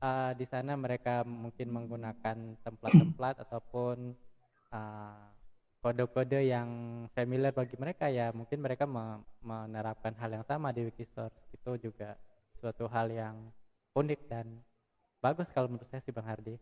uh, 0.03 0.33
di 0.35 0.45
sana 0.51 0.75
mereka 0.75 1.23
mungkin 1.23 1.71
menggunakan 1.71 2.59
template-template 2.67 3.39
ataupun 3.47 4.13
uh, 4.75 5.23
kode-kode 5.83 6.47
yang 6.47 6.69
familiar 7.15 7.55
bagi 7.55 7.75
mereka 7.75 8.07
ya 8.07 8.31
mungkin 8.31 8.63
mereka 8.63 8.87
menerapkan 9.43 10.15
hal 10.19 10.31
yang 10.31 10.47
sama 10.47 10.71
di 10.71 10.87
Wikisource 10.87 11.35
itu 11.55 11.91
juga 11.91 12.15
suatu 12.59 12.87
hal 12.87 13.11
yang 13.11 13.35
unik 13.99 14.21
dan 14.31 14.63
bagus 15.19 15.51
kalau 15.51 15.67
menurut 15.67 15.91
saya 15.91 16.03
sih 16.07 16.15
Bang 16.15 16.27
Hardi. 16.27 16.55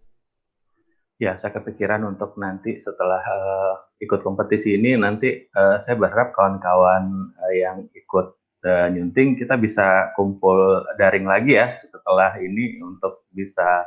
Ya, 1.21 1.37
saya 1.37 1.53
kepikiran 1.53 2.01
untuk 2.09 2.41
nanti 2.41 2.81
setelah 2.81 3.21
uh, 3.21 3.77
ikut 4.01 4.25
kompetisi 4.25 4.81
ini 4.81 4.97
nanti 4.97 5.53
uh, 5.53 5.77
saya 5.77 6.01
berharap 6.01 6.33
kawan-kawan 6.33 7.37
uh, 7.37 7.53
yang 7.53 7.85
ikut 7.93 8.40
uh, 8.65 8.89
nyunting 8.93 9.37
kita 9.41 9.57
bisa 9.57 10.13
kumpul 10.17 10.85
daring 10.97 11.25
lagi 11.29 11.57
ya 11.57 11.81
setelah 11.85 12.37
ini 12.41 12.81
untuk 12.81 13.25
bisa 13.33 13.87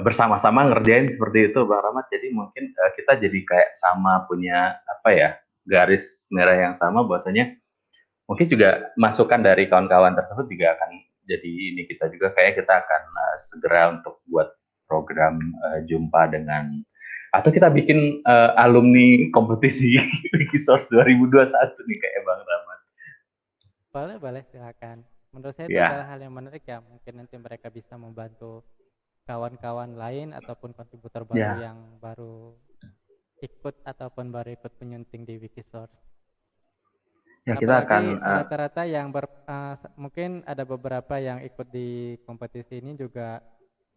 bersama-sama 0.00 0.70
ngerjain 0.70 1.10
seperti 1.10 1.52
itu 1.52 1.66
Bang 1.66 1.82
Rahmat. 1.84 2.08
Jadi 2.08 2.32
mungkin 2.32 2.72
uh, 2.74 2.90
kita 2.94 3.18
jadi 3.18 3.38
kayak 3.44 3.70
sama 3.76 4.24
punya 4.26 4.78
apa 4.86 5.10
ya 5.12 5.30
garis 5.68 6.26
merah 6.32 6.56
yang 6.56 6.74
sama 6.74 7.04
bahwasanya 7.04 7.54
mungkin 8.30 8.46
juga 8.46 8.94
masukan 8.94 9.42
dari 9.42 9.66
kawan-kawan 9.66 10.14
tersebut 10.14 10.46
juga 10.46 10.78
akan 10.78 10.90
jadi 11.26 11.50
ini 11.74 11.82
kita 11.86 12.10
juga 12.10 12.34
kayak 12.34 12.62
kita 12.62 12.74
akan 12.82 13.02
uh, 13.06 13.36
segera 13.38 13.82
untuk 13.94 14.22
buat 14.26 14.50
program 14.90 15.38
uh, 15.62 15.82
jumpa 15.86 16.30
dengan 16.34 16.82
atau 17.30 17.50
kita 17.54 17.70
bikin 17.70 18.18
uh, 18.26 18.58
alumni 18.58 19.30
kompetisi 19.30 19.98
Wikisource 20.34 20.90
2021 20.90 21.54
nih 21.86 21.98
kayak 22.02 22.20
Bang 22.26 22.42
Rahmat. 22.42 22.59
Boleh, 23.90 24.16
boleh 24.22 24.42
silakan. 24.54 25.02
Menurut 25.30 25.54
saya 25.54 25.66
itu 25.70 25.78
ya. 25.78 25.90
adalah 25.90 26.08
hal 26.14 26.18
yang 26.22 26.34
menarik 26.34 26.62
ya. 26.66 26.78
Mungkin 26.82 27.12
nanti 27.22 27.34
mereka 27.38 27.70
bisa 27.70 27.94
membantu 27.94 28.62
kawan-kawan 29.30 29.94
lain 29.94 30.34
ataupun 30.34 30.74
kontributor 30.74 31.22
baru 31.22 31.38
ya. 31.38 31.70
yang 31.70 31.78
baru 32.02 32.54
ikut 33.40 33.74
ataupun 33.86 34.34
baru 34.34 34.58
ikut 34.58 34.72
penyunting 34.76 35.22
di 35.24 35.40
Wikisource 35.40 35.94
ya 37.48 37.56
kita 37.56 37.88
akan 37.88 38.02
eh, 38.20 38.36
rata-rata 38.42 38.82
uh, 38.84 38.88
yang 38.90 39.08
ber, 39.08 39.24
uh, 39.48 39.78
mungkin 39.96 40.44
ada 40.44 40.66
beberapa 40.68 41.16
yang 41.16 41.40
ikut 41.40 41.72
di 41.72 42.20
kompetisi 42.28 42.84
ini 42.84 42.98
juga 43.00 43.40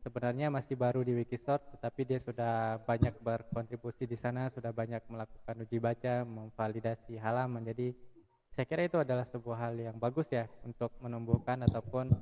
sebenarnya 0.05 0.47
masih 0.47 0.79
baru 0.79 1.03
di 1.03 1.11
Wikisource 1.11 1.75
tetapi 1.75 2.07
dia 2.07 2.19
sudah 2.23 2.79
banyak 2.87 3.19
berkontribusi 3.19 4.07
di 4.07 4.15
sana 4.15 4.47
sudah 4.55 4.71
banyak 4.71 5.03
melakukan 5.11 5.55
uji 5.67 5.77
baca 5.79 6.23
memvalidasi 6.23 7.19
halaman 7.19 7.67
jadi 7.67 7.91
saya 8.53 8.65
kira 8.69 8.85
itu 8.85 9.01
adalah 9.01 9.25
sebuah 9.25 9.57
hal 9.69 9.73
yang 9.73 9.97
bagus 9.97 10.29
ya 10.29 10.45
untuk 10.61 10.93
menumbuhkan 11.01 11.65
ataupun 11.65 12.13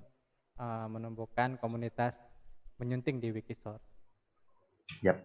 uh, 0.55 0.87
menumbuhkan 0.87 1.59
komunitas 1.59 2.15
menyunting 2.79 3.19
di 3.19 3.35
Wikisource. 3.35 3.83
Yap, 5.03 5.19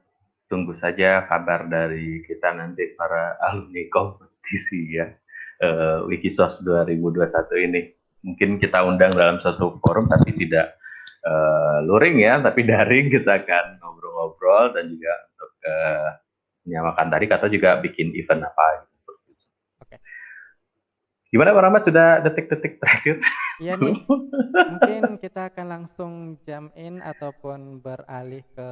tunggu 0.50 0.74
saja 0.74 1.22
kabar 1.30 1.70
dari 1.70 2.26
kita 2.26 2.50
nanti 2.58 2.90
para 2.98 3.38
alumni 3.38 3.86
kompetisi 3.86 4.98
ya 4.98 5.06
uh, 5.62 6.02
Wikisource 6.10 6.66
2021 6.66 7.66
ini. 7.70 7.80
Mungkin 8.26 8.58
kita 8.58 8.82
undang 8.82 9.14
dalam 9.14 9.38
satu 9.38 9.78
forum 9.78 10.10
tapi 10.10 10.34
tidak 10.34 10.74
uh, 11.22 11.86
luring 11.86 12.18
ya, 12.18 12.42
tapi 12.42 12.66
daring 12.66 13.14
kita 13.14 13.46
akan 13.46 13.78
ngobrol-ngobrol 13.78 14.74
dan 14.74 14.90
juga 14.90 15.14
untuk 15.30 15.52
uh, 15.70 16.08
menyamakan 16.66 17.06
tarik 17.14 17.30
atau 17.30 17.46
juga 17.46 17.78
bikin 17.78 18.10
event 18.18 18.42
apa. 18.42 18.85
Gimana 21.34 21.52
Pak 21.52 21.62
Rahmat 21.66 21.82
sudah 21.84 22.08
detik-detik 22.22 22.78
terakhir? 22.78 23.18
Iya 23.58 23.74
nih. 23.80 23.96
Mungkin 24.06 25.02
kita 25.18 25.48
akan 25.50 25.66
langsung 25.66 26.12
jam 26.44 26.70
in 26.78 27.02
ataupun 27.02 27.80
beralih 27.82 28.44
ke 28.54 28.70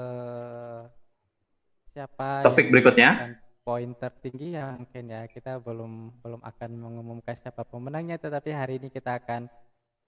siapa 1.94 2.42
topik 2.42 2.74
berikutnya 2.74 3.38
poin 3.62 3.94
tertinggi 3.94 4.58
ya 4.58 4.74
mungkin 4.74 5.04
ya 5.08 5.30
kita 5.30 5.62
belum 5.62 6.20
belum 6.20 6.42
akan 6.42 6.70
mengumumkan 6.74 7.38
siapa 7.38 7.62
pemenangnya 7.62 8.18
tetapi 8.18 8.50
hari 8.50 8.82
ini 8.82 8.90
kita 8.90 9.22
akan 9.22 9.46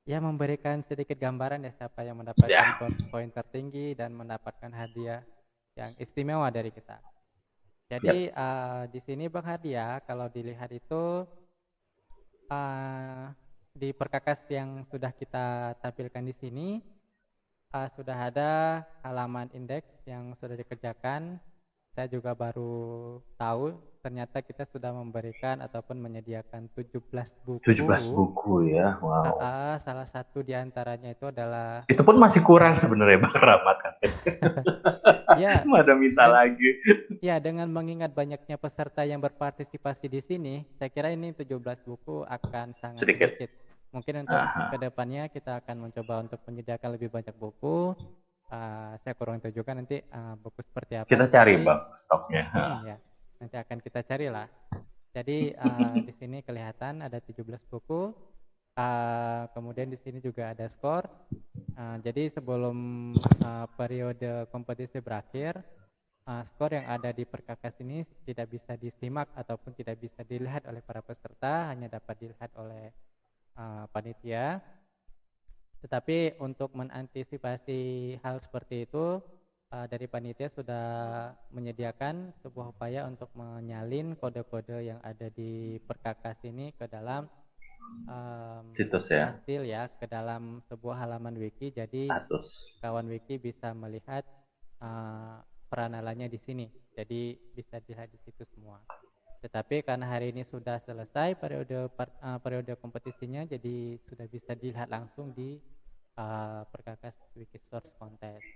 ya 0.04 0.18
memberikan 0.18 0.82
sedikit 0.86 1.14
gambaran 1.16 1.66
ya 1.66 1.72
siapa 1.78 2.02
yang 2.02 2.18
mendapatkan 2.18 2.50
yeah. 2.50 2.78
poin 3.10 3.30
tertinggi 3.30 3.94
dan 3.94 4.14
mendapatkan 4.14 4.70
hadiah 4.70 5.22
yang 5.76 5.92
istimewa 5.98 6.48
dari 6.48 6.70
kita. 6.74 6.98
Jadi 7.86 8.30
yep. 8.30 8.34
uh, 8.34 8.82
di 8.90 8.98
sini 9.06 9.30
Bang 9.30 9.46
Hadiah 9.46 10.02
kalau 10.02 10.26
dilihat 10.26 10.74
itu 10.74 11.22
uh, 12.50 13.30
di 13.76 13.92
perkakas 13.92 14.40
yang 14.48 14.88
sudah 14.88 15.12
kita 15.12 15.76
tampilkan 15.84 16.24
di 16.24 16.34
sini 16.40 16.68
uh, 17.76 17.88
sudah 17.92 18.32
ada 18.32 18.82
halaman 19.04 19.50
indeks 19.52 19.88
yang 20.08 20.32
sudah 20.40 20.56
dikerjakan. 20.56 21.36
Saya 21.96 22.12
juga 22.12 22.36
baru 22.36 23.16
tahu 23.40 23.72
ternyata 24.04 24.44
kita 24.44 24.68
sudah 24.68 24.92
memberikan 24.92 25.64
ataupun 25.64 25.96
menyediakan 25.96 26.68
17 26.76 26.92
buku. 27.48 27.64
17 27.64 28.12
buku 28.12 28.68
ya, 28.68 29.00
wow. 29.00 29.40
Uh, 29.40 29.76
salah 29.80 30.04
satu 30.04 30.44
di 30.44 30.52
antaranya 30.52 31.16
itu 31.16 31.24
adalah. 31.32 31.88
Itu 31.88 32.04
pun 32.04 32.20
masih 32.20 32.44
kurang 32.44 32.76
sebenarnya 32.76 33.16
Bang 33.24 33.32
Rahmat 33.32 33.76
kan. 33.80 33.94
ya. 35.42 35.64
Ada 35.64 35.96
minta 35.96 36.28
lagi. 36.28 36.68
Ya, 37.24 37.40
dengan 37.40 37.72
mengingat 37.72 38.12
banyaknya 38.12 38.60
peserta 38.60 39.00
yang 39.08 39.24
berpartisipasi 39.24 40.12
di 40.12 40.20
sini, 40.20 40.54
saya 40.76 40.92
kira 40.92 41.08
ini 41.16 41.32
17 41.32 41.48
buku 41.88 42.28
akan 42.28 42.76
sangat 42.76 43.08
sedikit. 43.08 43.32
sedikit. 43.40 43.50
Mungkin 43.96 44.28
untuk 44.28 44.36
Aha. 44.36 44.68
ke 44.68 44.76
depannya 44.76 45.32
kita 45.32 45.64
akan 45.64 45.88
mencoba 45.88 46.28
untuk 46.28 46.44
menyediakan 46.44 47.00
lebih 47.00 47.08
banyak 47.08 47.32
buku 47.40 47.96
uh, 48.50 48.92
saya 49.02 49.14
kurang 49.18 49.42
tahu 49.42 49.52
juga 49.54 49.74
nanti 49.74 49.98
uh, 50.00 50.34
buku 50.38 50.60
seperti 50.62 50.92
apa. 51.02 51.08
Kita 51.10 51.26
cari 51.30 51.54
bang 51.58 51.80
stoknya. 51.98 52.44
Hmm, 52.52 52.78
ya, 52.86 52.96
nanti 53.42 53.56
akan 53.58 53.78
kita 53.82 54.00
cari 54.06 54.26
lah. 54.30 54.46
Jadi 55.16 55.56
uh, 55.56 55.96
di 56.06 56.12
sini 56.20 56.44
kelihatan 56.44 57.02
ada 57.02 57.18
17 57.18 57.42
buku. 57.72 58.12
Uh, 58.76 59.48
kemudian 59.56 59.88
di 59.88 59.96
sini 60.04 60.20
juga 60.20 60.52
ada 60.52 60.68
skor. 60.68 61.08
Uh, 61.76 61.96
jadi 62.04 62.28
sebelum 62.28 62.76
uh, 63.40 63.66
periode 63.72 64.44
kompetisi 64.52 65.00
berakhir, 65.00 65.56
uh, 66.28 66.44
skor 66.44 66.76
yang 66.76 66.84
ada 66.84 67.08
di 67.08 67.24
perkakas 67.24 67.72
ini 67.80 68.04
tidak 68.28 68.52
bisa 68.52 68.76
disimak 68.76 69.32
ataupun 69.32 69.72
tidak 69.72 69.96
bisa 69.96 70.20
dilihat 70.28 70.68
oleh 70.68 70.84
para 70.84 71.00
peserta, 71.00 71.72
hanya 71.72 71.88
dapat 71.88 72.20
dilihat 72.20 72.52
oleh 72.60 72.92
uh, 73.56 73.88
panitia. 73.88 74.60
Tetapi 75.86 76.42
untuk 76.42 76.74
mengantisipasi 76.74 78.18
hal 78.18 78.42
seperti 78.42 78.90
itu 78.90 79.22
uh, 79.70 79.86
dari 79.86 80.10
panitia 80.10 80.50
sudah 80.50 80.86
menyediakan 81.54 82.34
sebuah 82.42 82.74
upaya 82.74 83.06
untuk 83.06 83.30
menyalin 83.38 84.18
kode-kode 84.18 84.82
yang 84.82 84.98
ada 85.06 85.30
di 85.30 85.78
perkakas 85.86 86.42
ini 86.42 86.74
ke 86.74 86.90
dalam 86.90 87.30
um, 88.10 88.66
situs 88.66 89.14
ya. 89.14 89.38
hasil 89.38 89.62
ya 89.62 89.86
ke 89.86 90.10
dalam 90.10 90.58
sebuah 90.66 91.06
halaman 91.06 91.38
wiki. 91.38 91.70
Jadi 91.70 92.10
Status. 92.10 92.74
kawan 92.82 93.06
wiki 93.06 93.38
bisa 93.38 93.70
melihat 93.70 94.26
uh, 94.82 95.38
peranalannya 95.70 96.26
di 96.26 96.42
sini. 96.42 96.66
Jadi 96.98 97.38
bisa 97.54 97.78
dilihat 97.78 98.10
di 98.10 98.18
situ 98.26 98.42
semua 98.42 98.82
tetapi 99.42 99.84
karena 99.84 100.06
hari 100.08 100.32
ini 100.32 100.42
sudah 100.48 100.80
selesai 100.84 101.36
periode 101.36 101.88
uh, 101.88 102.38
periode 102.40 102.72
kompetisinya, 102.80 103.44
jadi 103.44 104.00
sudah 104.08 104.26
bisa 104.28 104.52
dilihat 104.56 104.88
langsung 104.88 105.32
di 105.36 105.60
uh, 106.16 106.64
perkakas 106.72 107.14
Wikisource 107.36 107.92
Contest. 108.00 108.46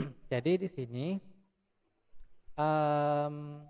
jadi 0.32 0.52
di 0.60 0.68
sini 0.72 1.06
um, 2.58 3.64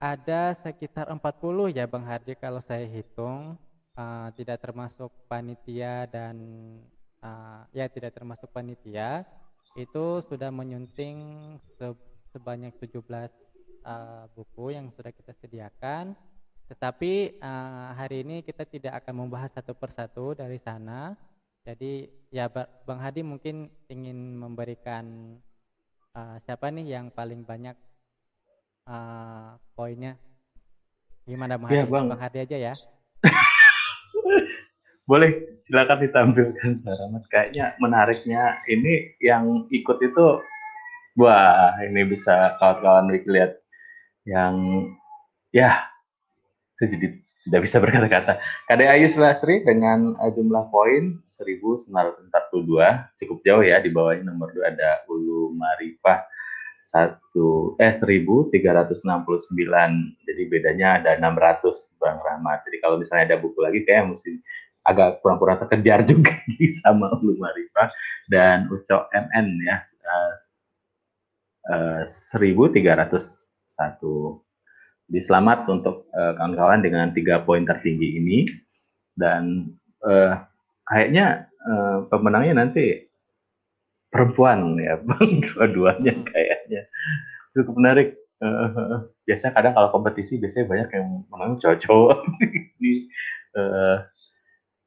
ada 0.00 0.56
sekitar 0.64 1.12
40 1.12 1.76
ya 1.76 1.84
Bang 1.84 2.08
Hardi 2.08 2.32
kalau 2.38 2.64
saya 2.64 2.88
hitung, 2.88 3.60
uh, 4.00 4.28
tidak 4.32 4.64
termasuk 4.64 5.12
panitia 5.28 6.08
dan 6.08 6.36
uh, 7.20 7.68
ya 7.76 7.84
tidak 7.92 8.16
termasuk 8.16 8.48
panitia 8.48 9.28
itu 9.78 10.24
sudah 10.26 10.50
menyunting 10.50 11.38
se 11.78 11.94
sebanyak 12.30 12.74
17 12.78 13.49
uh, 13.84 14.24
buku 14.34 14.74
yang 14.76 14.88
sudah 14.94 15.12
kita 15.12 15.32
sediakan. 15.40 16.16
Tetapi 16.70 17.42
uh, 17.42 17.98
hari 17.98 18.22
ini 18.22 18.46
kita 18.46 18.62
tidak 18.62 19.02
akan 19.02 19.26
membahas 19.26 19.50
satu 19.50 19.74
persatu 19.74 20.38
dari 20.38 20.60
sana. 20.62 21.18
Jadi 21.66 22.08
ya 22.32 22.48
Bang 22.86 23.02
Hadi 23.02 23.20
mungkin 23.20 23.68
ingin 23.90 24.38
memberikan 24.38 25.36
uh, 26.16 26.36
siapa 26.46 26.72
nih 26.72 26.96
yang 26.96 27.12
paling 27.12 27.42
banyak 27.42 27.76
uh, 28.86 29.58
poinnya. 29.74 30.16
Gimana 31.26 31.58
Bang 31.58 31.70
ya, 31.74 31.84
Hadi? 31.84 31.92
Bang. 31.92 32.06
Bang 32.08 32.22
Hadi 32.22 32.38
aja 32.46 32.56
ya. 32.56 32.74
Boleh, 35.10 35.58
silakan 35.66 36.06
ditampilkan 36.06 36.86
Rahmat. 36.86 37.26
Kayaknya 37.34 37.74
menariknya 37.82 38.62
ini 38.70 39.18
yang 39.18 39.66
ikut 39.66 39.98
itu 40.06 40.38
wah 41.18 41.74
ini 41.82 42.06
bisa 42.06 42.54
kawan-kawan 42.62 43.10
lihat 43.10 43.58
yang 44.28 44.86
ya 45.54 45.88
saya 46.76 46.96
jadi 46.96 47.20
tidak 47.48 47.60
bisa 47.64 47.76
berkata-kata. 47.82 48.32
KD 48.68 48.80
Ayu 48.88 49.08
Lasri 49.16 49.64
dengan 49.64 50.16
uh, 50.20 50.30
jumlah 50.32 50.68
poin 50.68 51.20
1942 51.24 51.90
cukup 53.24 53.38
jauh 53.44 53.64
ya 53.64 53.80
di 53.80 53.90
bawahnya 53.92 54.28
nomor 54.28 54.52
2 54.52 54.76
ada 54.76 55.04
Ulu 55.08 55.56
Marifah 55.56 56.24
satu 56.80 57.76
eh 57.76 57.92
1369 57.92 58.56
jadi 60.26 60.42
bedanya 60.48 60.88
ada 61.00 61.10
600 61.20 62.00
Bang 62.00 62.18
Rahmat. 62.24 62.64
Jadi 62.66 62.76
kalau 62.80 62.96
misalnya 62.98 63.34
ada 63.34 63.38
buku 63.40 63.60
lagi 63.60 63.84
kayak 63.84 64.10
mesti 64.10 64.40
agak 64.88 65.20
kurang-kurang 65.20 65.60
terkejar 65.60 66.08
juga 66.08 66.32
sama 66.80 67.12
Ulu 67.20 67.36
Marifah 67.36 67.88
dan 68.32 68.68
Uco 68.72 69.08
MN 69.12 69.46
ya. 69.64 69.76
Uh, 71.70 72.02
uh, 72.02 72.02
1300 72.08 73.49
satu. 73.70 74.42
Di 75.10 75.18
selamat 75.18 75.66
untuk 75.66 76.06
eh, 76.14 76.32
kawan-kawan 76.38 76.82
dengan 76.86 77.10
tiga 77.10 77.42
poin 77.42 77.66
tertinggi 77.66 78.18
ini 78.22 78.38
dan 79.18 79.74
uh, 80.06 80.32
kayaknya 80.86 81.50
uh, 81.66 82.08
pemenangnya 82.08 82.64
nanti 82.64 83.04
perempuan 84.08 84.78
ya 84.80 84.96
dua-duanya 85.44 86.14
kayaknya 86.24 86.82
cukup 87.52 87.74
menarik. 87.76 88.08
Uh, 88.40 89.04
biasanya 89.28 89.52
kadang 89.52 89.74
kalau 89.76 89.92
kompetisi 89.92 90.40
biasanya 90.40 90.66
banyak 90.72 90.88
yang 90.96 91.08
menang 91.28 91.60
cowok-cowok. 91.60 92.18
uh, 93.60 93.96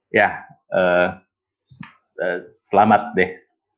ya 0.09 0.45
uh, 0.73 1.21
uh, 2.17 2.37
selamat 2.69 3.13
deh 3.13 3.31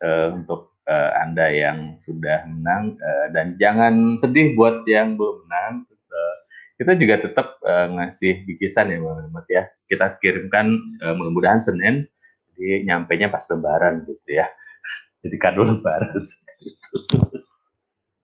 uh, 0.04 0.28
untuk 0.36 0.75
uh, 0.90 1.12
Anda 1.22 1.52
yang 1.52 1.98
sudah 2.02 2.46
menang 2.50 2.98
uh, 2.98 3.28
dan 3.34 3.58
jangan 3.62 4.18
sedih 4.22 4.54
buat 4.58 4.86
yang 4.90 5.18
belum 5.18 5.46
menang. 5.46 5.86
Uh, 5.90 6.36
kita 6.82 6.92
juga 7.00 7.16
tetap 7.22 7.48
uh, 7.64 7.88
ngasih 7.94 8.46
bikisan 8.46 8.92
ya 8.94 9.00
Bang 9.02 9.46
ya. 9.48 9.64
Kita 9.86 10.18
kirimkan 10.22 10.76
uh, 11.06 11.14
mudah-mudahan 11.14 11.62
Senin 11.62 12.10
jadi 12.56 12.88
nya 12.88 13.28
pas 13.28 13.44
lebaran 13.52 14.08
gitu 14.08 14.30
ya. 14.32 14.48
Jadi 15.26 15.36
kado 15.42 15.66
lebaran 15.66 16.24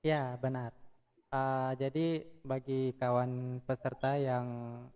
Ya, 0.02 0.34
benar. 0.42 0.81
Uh, 1.32 1.72
jadi 1.80 2.28
bagi 2.44 2.92
kawan 3.00 3.64
peserta 3.64 4.20
yang 4.20 4.44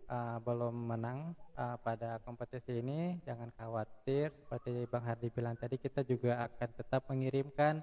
uh, 0.04 0.36
belum 0.44 0.84
menang 0.84 1.32
uh, 1.56 1.80
pada 1.80 2.20
kompetisi 2.28 2.76
ini 2.76 3.16
jangan 3.24 3.48
khawatir. 3.56 4.36
Seperti 4.44 4.84
Bang 4.84 5.08
Hardi 5.08 5.32
bilang 5.32 5.56
tadi 5.56 5.80
kita 5.80 6.04
juga 6.04 6.44
akan 6.44 6.68
tetap 6.76 7.08
mengirimkan 7.08 7.80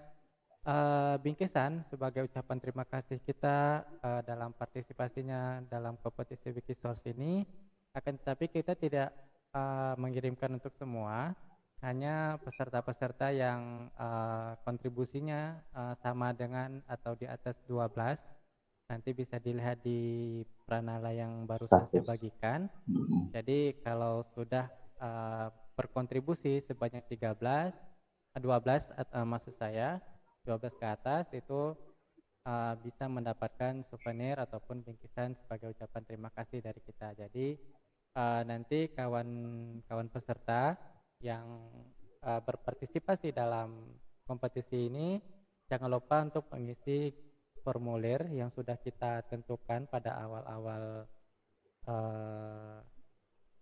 uh, 0.70 1.18
bingkisan 1.18 1.82
sebagai 1.90 2.30
ucapan 2.30 2.62
terima 2.62 2.86
kasih 2.86 3.18
kita 3.26 3.90
uh, 4.06 4.22
dalam 4.22 4.54
partisipasinya 4.54 5.66
dalam 5.66 5.98
kompetisi 6.06 6.54
Wikisource 6.54 7.10
ini. 7.10 7.42
Akan 7.98 8.22
tetapi 8.22 8.54
kita 8.54 8.78
tidak 8.78 9.18
uh, 9.58 9.98
mengirimkan 9.98 10.62
untuk 10.62 10.78
semua. 10.78 11.34
Hanya 11.82 12.38
peserta-peserta 12.46 13.34
yang 13.34 13.90
uh, 13.98 14.62
kontribusinya 14.62 15.58
uh, 15.74 15.98
sama 16.06 16.38
dengan 16.38 16.86
atau 16.86 17.18
di 17.18 17.26
atas 17.26 17.58
12 17.66 18.33
nanti 18.94 19.10
bisa 19.18 19.42
dilihat 19.42 19.82
di 19.82 20.38
pranala 20.70 21.10
yang 21.10 21.50
baru 21.50 21.66
saja 21.66 22.00
bagikan. 22.06 22.70
Hmm. 22.86 23.34
Jadi 23.34 23.82
kalau 23.82 24.22
sudah 24.38 24.70
uh, 25.02 25.50
berkontribusi 25.74 26.62
sebanyak 26.70 27.02
13, 27.10 27.74
12 28.38 28.38
uh, 28.38 29.26
maksud 29.26 29.58
saya 29.58 29.98
12 30.46 30.78
ke 30.78 30.86
atas 30.86 31.26
itu 31.34 31.74
uh, 32.46 32.74
bisa 32.86 33.10
mendapatkan 33.10 33.82
souvenir 33.90 34.38
ataupun 34.38 34.86
bingkisan 34.86 35.34
sebagai 35.42 35.74
ucapan 35.74 36.02
terima 36.06 36.30
kasih 36.30 36.62
dari 36.62 36.78
kita. 36.86 37.18
Jadi 37.18 37.58
uh, 38.14 38.46
nanti 38.46 38.94
kawan-kawan 38.94 40.08
peserta 40.14 40.78
yang 41.18 41.66
uh, 42.22 42.42
berpartisipasi 42.46 43.34
dalam 43.34 43.90
kompetisi 44.30 44.86
ini 44.86 45.18
jangan 45.66 45.90
lupa 45.90 46.22
untuk 46.22 46.46
mengisi 46.54 47.10
formulir 47.64 48.28
yang 48.30 48.52
sudah 48.52 48.76
kita 48.78 49.24
tentukan 49.32 49.88
pada 49.88 50.20
awal-awal 50.20 51.08
uh, 51.88 52.78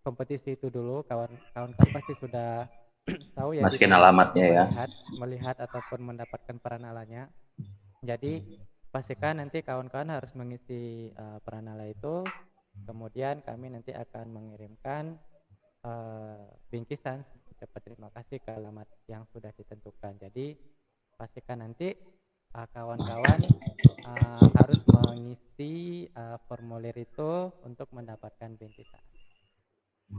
kompetisi 0.02 0.58
itu 0.58 0.68
dulu. 0.68 1.06
Kawan-kawan 1.06 1.72
pasti 1.94 2.14
sudah 2.20 2.66
tahu 3.38 3.58
ya 3.58 3.66
masukin 3.66 3.94
alamatnya 3.94 4.46
ya. 4.46 4.64
melihat, 4.68 4.92
melihat 5.18 5.56
ataupun 5.62 6.00
mendapatkan 6.06 6.58
peranalanya 6.62 7.30
jadi 8.02 8.42
pastikan 8.90 9.38
nanti 9.38 9.62
kawan-kawan 9.62 10.10
harus 10.10 10.34
mengisi 10.34 11.14
uh, 11.14 11.38
peranala 11.46 11.86
itu. 11.86 12.26
Kemudian 12.82 13.46
kami 13.46 13.70
nanti 13.70 13.94
akan 13.94 14.26
mengirimkan 14.34 15.22
uh, 15.86 16.50
bingkisan. 16.74 17.22
Ucapan 17.54 17.82
terima 17.86 18.10
kasih 18.10 18.42
ke 18.42 18.50
alamat 18.50 18.90
yang 19.06 19.30
sudah 19.30 19.54
ditentukan. 19.54 20.18
Jadi 20.18 20.58
pastikan 21.14 21.62
nanti 21.62 21.94
kawan-kawan 22.52 23.40
uh, 24.04 24.46
harus 24.60 24.80
mengisi 24.92 26.08
uh, 26.16 26.36
formulir 26.52 26.96
itu 27.00 27.52
untuk 27.64 27.88
mendapatkan 27.96 28.52
bintisan. 28.60 29.00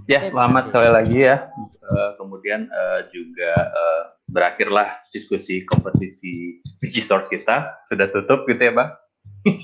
Ya, 0.09 0.25
selamat 0.25 0.73
sekali 0.73 0.89
lagi 0.89 1.19
ya. 1.29 1.53
Uh, 1.85 2.17
kemudian 2.17 2.65
uh, 2.73 3.05
juga 3.13 3.53
uh, 3.53 4.03
berakhirlah 4.25 5.05
diskusi 5.13 5.69
kompetisi 5.69 6.65
Wikisort 6.81 7.29
kita. 7.29 7.85
Sudah 7.93 8.09
tutup 8.09 8.49
gitu 8.49 8.73
ya, 8.73 8.73
Bang? 8.73 8.91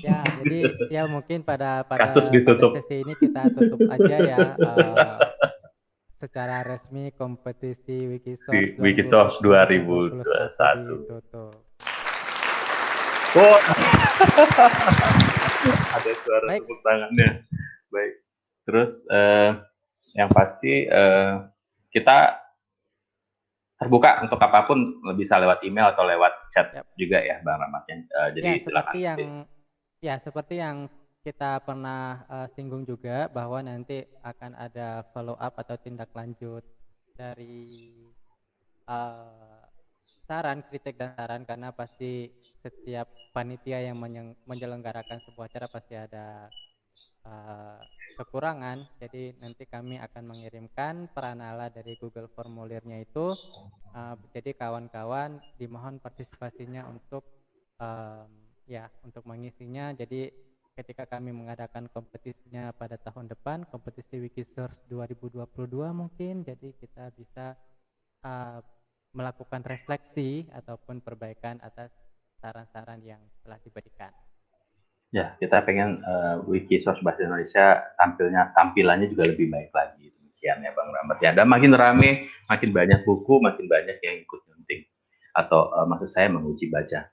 Ya, 0.05 0.21
jadi 0.45 0.59
ya 0.91 1.03
mungkin 1.09 1.41
pada 1.41 1.81
pada, 1.81 2.05
Kasus 2.05 2.29
ditutup. 2.29 2.77
sesi 2.77 3.01
ini 3.01 3.17
kita 3.17 3.49
tutup 3.57 3.79
aja 3.89 4.17
ya. 4.21 4.37
Uh, 4.59 5.17
secara 6.19 6.67
resmi 6.67 7.15
kompetisi 7.15 8.05
Wikisource 8.11 8.75
Wikisource 8.75 9.35
2021 9.39 10.19
ditutup. 10.19 11.58
Oh. 13.37 13.57
Ada 15.99 16.11
suara 16.25 16.47
Baik. 16.49 16.61
tepuk 16.65 16.79
tangannya. 16.81 17.29
Baik. 17.93 18.13
Terus 18.65 18.93
uh, 19.09 19.61
yang 20.17 20.29
pasti 20.33 20.89
uh, 20.89 21.45
kita 21.93 22.41
terbuka 23.79 24.25
untuk 24.27 24.41
apa 24.43 24.67
pun 24.67 24.99
bisa 25.15 25.39
lewat 25.39 25.63
email 25.63 25.95
atau 25.95 26.03
lewat 26.03 26.33
chat 26.51 26.67
Yap. 26.75 26.85
juga 26.99 27.21
ya 27.21 27.39
Bang 27.45 27.61
Rahmat. 27.61 27.83
Uh, 27.87 28.29
jadi 28.35 28.59
ya, 28.59 28.63
silakan. 28.65 28.91
seperti 28.91 28.99
yang 28.99 29.19
ya 29.99 30.15
seperti 30.19 30.55
yang 30.59 30.77
kita 31.23 31.59
pernah 31.63 32.23
uh, 32.31 32.47
singgung 32.55 32.87
juga 32.87 33.27
bahwa 33.29 33.59
nanti 33.61 34.07
akan 34.23 34.55
ada 34.55 35.03
follow 35.11 35.35
up 35.35 35.53
atau 35.59 35.75
tindak 35.79 36.09
lanjut 36.15 36.63
dari 37.15 37.67
uh, 38.87 39.58
saran, 40.29 40.61
kritik 40.69 40.93
dan 40.93 41.17
saran 41.17 41.41
karena 41.41 41.73
pasti 41.73 42.29
setiap 42.61 43.09
panitia 43.33 43.81
yang 43.81 43.97
menyelenggarakan 44.45 45.25
sebuah 45.25 45.49
acara 45.49 45.65
pasti 45.65 45.97
ada 45.97 46.45
uh, 47.25 47.81
kekurangan. 48.13 48.85
Jadi 49.01 49.33
nanti 49.41 49.65
kami 49.65 49.97
akan 49.97 50.23
mengirimkan 50.29 51.09
peranala 51.09 51.73
dari 51.73 51.97
Google 51.97 52.29
formulirnya 52.29 53.01
itu. 53.01 53.33
Uh, 53.89 54.13
jadi 54.29 54.53
kawan-kawan 54.53 55.41
dimohon 55.57 55.97
partisipasinya 55.97 56.85
untuk 56.85 57.25
um, 57.81 58.29
ya 58.69 58.85
untuk 59.01 59.25
mengisinya. 59.25 59.97
Jadi 59.97 60.29
ketika 60.77 61.09
kami 61.09 61.33
mengadakan 61.33 61.89
kompetisinya 61.89 62.69
pada 62.77 63.01
tahun 63.01 63.33
depan, 63.33 63.65
kompetisi 63.67 64.21
Wikisource 64.21 64.77
2022 64.87 65.43
mungkin, 65.91 66.45
jadi 66.45 66.69
kita 66.77 67.11
bisa 67.17 67.57
uh, 68.23 68.61
melakukan 69.13 69.65
refleksi 69.65 70.45
ataupun 70.53 71.01
perbaikan 71.01 71.57
atas 71.65 71.89
saran-saran 72.39 73.01
yang 73.01 73.21
telah 73.41 73.57
diberikan. 73.61 74.13
Ya, 75.09 75.33
kita 75.41 75.65
pengen 75.65 76.05
uh, 76.05 76.45
Wikisource 76.45 77.01
Bahasa 77.01 77.25
Indonesia 77.25 77.81
tampilnya 77.97 78.53
tampilannya 78.53 79.09
juga 79.09 79.25
lebih 79.25 79.49
baik 79.49 79.73
lagi. 79.73 80.13
Demikian 80.13 80.61
ya 80.61 80.71
Bang 80.77 80.93
Rahmat. 80.93 81.17
Ya, 81.25 81.33
dan 81.33 81.49
makin 81.49 81.73
rame, 81.73 82.29
makin 82.45 82.69
banyak 82.69 83.01
buku, 83.01 83.41
makin 83.41 83.65
banyak 83.65 83.97
yang 84.05 84.15
ikut 84.21 84.39
nyunting. 84.45 84.85
Atau 85.33 85.73
uh, 85.73 85.89
maksud 85.89 86.13
saya 86.13 86.29
menguji 86.29 86.69
baca. 86.69 87.09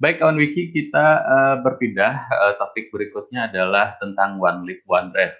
Baik 0.00 0.22
kawan 0.22 0.38
Wiki, 0.38 0.70
kita 0.70 1.06
uh, 1.26 1.56
berpindah. 1.60 2.30
Uh, 2.30 2.54
topik 2.62 2.94
berikutnya 2.94 3.50
adalah 3.50 3.98
tentang 3.98 4.38
One 4.38 4.62
Live 4.62 4.86
One 4.86 5.10
Drive. 5.10 5.34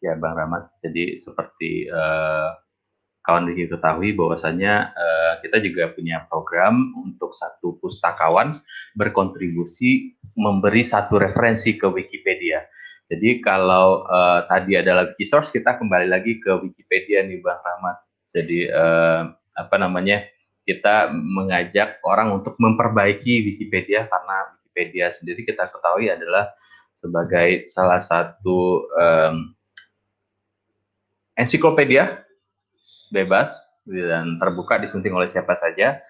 Ya 0.00 0.16
Bang 0.16 0.34
Rahmat. 0.34 0.72
Jadi 0.80 1.20
seperti 1.20 1.92
uh, 1.92 2.56
kawan 3.22 3.50
Wiki 3.50 3.70
ketahui 3.70 4.14
bahwasanya 4.18 4.90
uh, 4.92 5.32
kita 5.40 5.62
juga 5.62 5.94
punya 5.94 6.26
program 6.26 6.90
untuk 6.98 7.32
satu 7.32 7.78
pustakawan 7.78 8.58
berkontribusi 8.98 10.18
memberi 10.34 10.82
satu 10.82 11.22
referensi 11.22 11.78
ke 11.78 11.86
Wikipedia. 11.86 12.66
Jadi 13.06 13.44
kalau 13.44 14.06
uh, 14.08 14.46
tadi 14.48 14.74
adalah 14.78 15.12
Wikisource, 15.12 15.52
kita 15.52 15.78
kembali 15.78 16.08
lagi 16.08 16.40
ke 16.40 16.50
Wikipedia 16.62 17.22
nih 17.22 17.44
Bang 17.44 17.60
Rahmat. 17.60 17.96
Jadi 18.32 18.66
uh, 18.72 19.30
apa 19.54 19.76
namanya? 19.78 20.24
kita 20.62 21.10
mengajak 21.10 21.98
orang 22.06 22.38
untuk 22.38 22.54
memperbaiki 22.54 23.42
Wikipedia 23.50 24.06
karena 24.06 24.36
Wikipedia 24.62 25.10
sendiri 25.10 25.42
kita 25.42 25.66
ketahui 25.66 26.06
adalah 26.06 26.54
sebagai 26.94 27.66
salah 27.66 27.98
satu 27.98 28.86
um, 28.94 29.50
ensiklopedia 31.34 32.22
bebas 33.12 33.52
dan 33.84 34.40
terbuka 34.40 34.80
disunting 34.80 35.12
oleh 35.12 35.28
siapa 35.28 35.52
saja. 35.54 36.00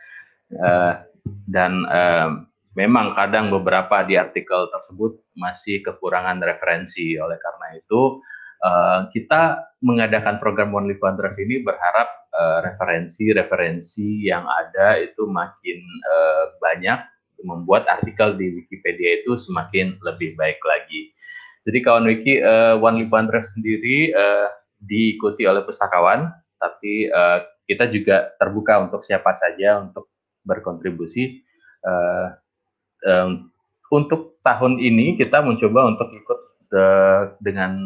Uh, 0.53 1.03
dan 1.51 1.83
uh, 1.91 2.47
memang 2.79 3.13
kadang 3.19 3.51
beberapa 3.51 4.07
di 4.07 4.15
artikel 4.17 4.71
tersebut 4.71 5.19
masih 5.35 5.83
kekurangan 5.83 6.39
referensi. 6.41 7.19
Oleh 7.19 7.37
karena 7.43 7.67
itu 7.77 8.23
uh, 8.63 9.11
kita 9.11 9.75
mengadakan 9.83 10.39
program 10.39 10.71
One 10.71 10.87
Live 10.87 11.03
One 11.03 11.19
Drive 11.19 11.37
ini 11.43 11.61
berharap 11.61 12.23
referensi-referensi 12.65 14.25
uh, 14.25 14.25
yang 14.25 14.49
ada 14.49 14.97
itu 14.97 15.29
makin 15.29 15.85
uh, 15.85 16.57
banyak 16.65 16.97
membuat 17.45 17.85
artikel 17.91 18.39
di 18.41 18.57
Wikipedia 18.57 19.21
itu 19.21 19.37
semakin 19.37 20.01
lebih 20.01 20.33
baik 20.41 20.57
lagi. 20.65 21.13
Jadi 21.69 21.79
kawan 21.85 22.09
Wiki 22.09 22.41
uh, 22.43 22.81
One 22.81 23.05
Live 23.05 23.13
One 23.13 23.29
Drive 23.29 23.47
sendiri 23.53 24.11
uh, 24.17 24.49
diikuti 24.83 25.47
oleh 25.47 25.63
pustakawan, 25.63 26.33
tapi 26.63 27.11
uh, 27.11 27.43
kita 27.67 27.91
juga 27.91 28.31
terbuka 28.39 28.87
untuk 28.87 29.03
siapa 29.03 29.35
saja 29.35 29.83
untuk 29.83 30.07
berkontribusi. 30.47 31.43
Uh, 31.83 32.31
um, 33.03 33.51
untuk 33.91 34.39
tahun 34.47 34.79
ini 34.79 35.19
kita 35.19 35.43
mencoba 35.43 35.91
untuk 35.91 36.09
ikut 36.15 36.41
uh, 36.71 37.23
dengan 37.43 37.83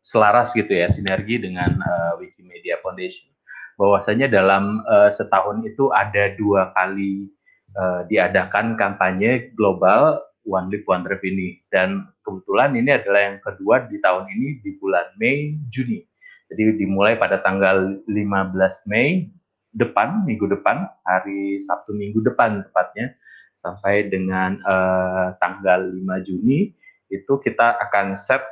selaras 0.00 0.56
gitu 0.56 0.72
ya, 0.72 0.88
sinergi 0.88 1.36
dengan 1.36 1.76
uh, 1.76 2.16
Wikimedia 2.16 2.80
Foundation. 2.80 3.28
Bahwasanya 3.76 4.32
dalam 4.32 4.80
uh, 4.88 5.12
setahun 5.12 5.60
itu 5.64 5.92
ada 5.92 6.32
dua 6.36 6.72
kali 6.72 7.28
uh, 7.76 8.04
diadakan 8.08 8.80
kampanye 8.80 9.52
global 9.52 10.20
One 10.44 10.72
Live 10.72 10.88
One 10.88 11.04
Drive 11.04 11.22
ini 11.24 11.60
dan 11.68 12.08
kebetulan 12.24 12.72
ini 12.74 12.90
adalah 12.96 13.20
yang 13.32 13.38
kedua 13.44 13.86
di 13.86 14.00
tahun 14.00 14.24
ini 14.32 14.48
di 14.64 14.70
bulan 14.80 15.14
Mei 15.20 15.60
Juni. 15.68 16.09
Jadi 16.50 16.82
dimulai 16.82 17.14
pada 17.14 17.38
tanggal 17.38 18.02
15 18.10 18.90
Mei 18.90 19.30
depan 19.70 20.26
minggu 20.26 20.50
depan 20.50 20.82
hari 21.06 21.62
Sabtu 21.62 21.94
minggu 21.94 22.26
depan 22.26 22.66
tepatnya 22.66 23.14
sampai 23.62 24.10
dengan 24.10 24.58
uh, 24.66 25.38
tanggal 25.38 25.94
5 25.94 26.26
Juni 26.26 26.74
itu 27.06 27.32
kita 27.38 27.78
akan 27.86 28.18
set 28.18 28.42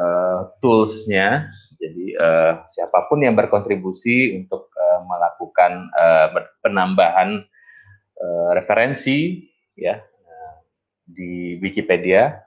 uh, 0.00 0.48
toolsnya. 0.64 1.52
Jadi 1.76 2.16
uh, 2.16 2.64
siapa 2.72 3.10
pun 3.10 3.20
yang 3.20 3.36
berkontribusi 3.36 4.38
untuk 4.40 4.72
uh, 4.72 5.00
melakukan 5.04 5.92
uh, 5.92 6.28
penambahan 6.64 7.42
uh, 8.16 8.50
referensi 8.56 9.44
ya 9.76 10.00
di 11.02 11.58
Wikipedia 11.58 12.38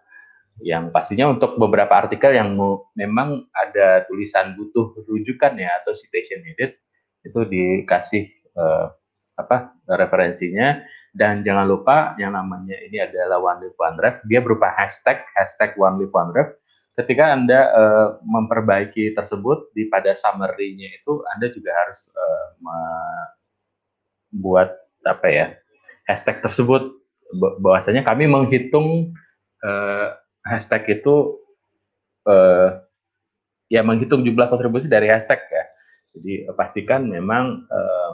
yang 0.64 0.88
pastinya 0.96 1.28
untuk 1.28 1.60
beberapa 1.60 1.92
artikel 2.00 2.32
yang 2.32 2.56
memang 2.96 3.44
ada 3.52 4.08
tulisan 4.08 4.56
butuh 4.56 4.96
rujukan 5.04 5.52
ya 5.60 5.84
atau 5.84 5.92
citation 5.92 6.40
needed 6.48 6.80
itu 7.28 7.40
dikasih 7.44 8.32
uh, 8.56 8.88
apa 9.36 9.76
referensinya. 10.00 10.80
Dan 11.16 11.48
jangan 11.48 11.64
lupa 11.64 12.12
yang 12.20 12.36
namanya 12.36 12.76
ini 12.84 13.00
adalah 13.00 13.40
One 13.40 13.64
Live 13.64 13.80
One 13.80 13.96
Drive 13.96 14.20
dia 14.28 14.44
berupa 14.44 14.68
hashtag 14.76 15.24
hashtag 15.36 15.76
One 15.80 15.96
Live 15.96 16.12
One 16.12 16.36
Drive 16.36 16.60
ketika 16.96 17.36
anda 17.36 17.72
uh, 17.72 18.08
memperbaiki 18.24 19.16
tersebut 19.16 19.72
di 19.76 19.88
pada 19.92 20.16
summary-nya 20.16 20.92
itu 20.92 21.24
anda 21.36 21.52
juga 21.52 21.72
harus 21.72 22.12
uh, 22.16 22.48
membuat 24.32 24.76
apa 25.04 25.28
ya 25.28 25.46
hashtag 26.08 26.40
tersebut. 26.44 26.96
Bahwasanya 27.36 28.04
kami 28.08 28.28
menghitung 28.28 29.12
uh, 29.64 30.16
hashtag 30.46 31.02
itu 31.02 31.42
uh, 32.30 32.80
ya 33.68 33.82
menghitung 33.82 34.22
jumlah 34.22 34.48
kontribusi 34.48 34.86
dari 34.86 35.10
hashtag 35.10 35.42
ya. 35.50 35.66
Jadi 36.16 36.48
pastikan 36.56 37.10
memang 37.12 37.68
uh, 37.68 38.12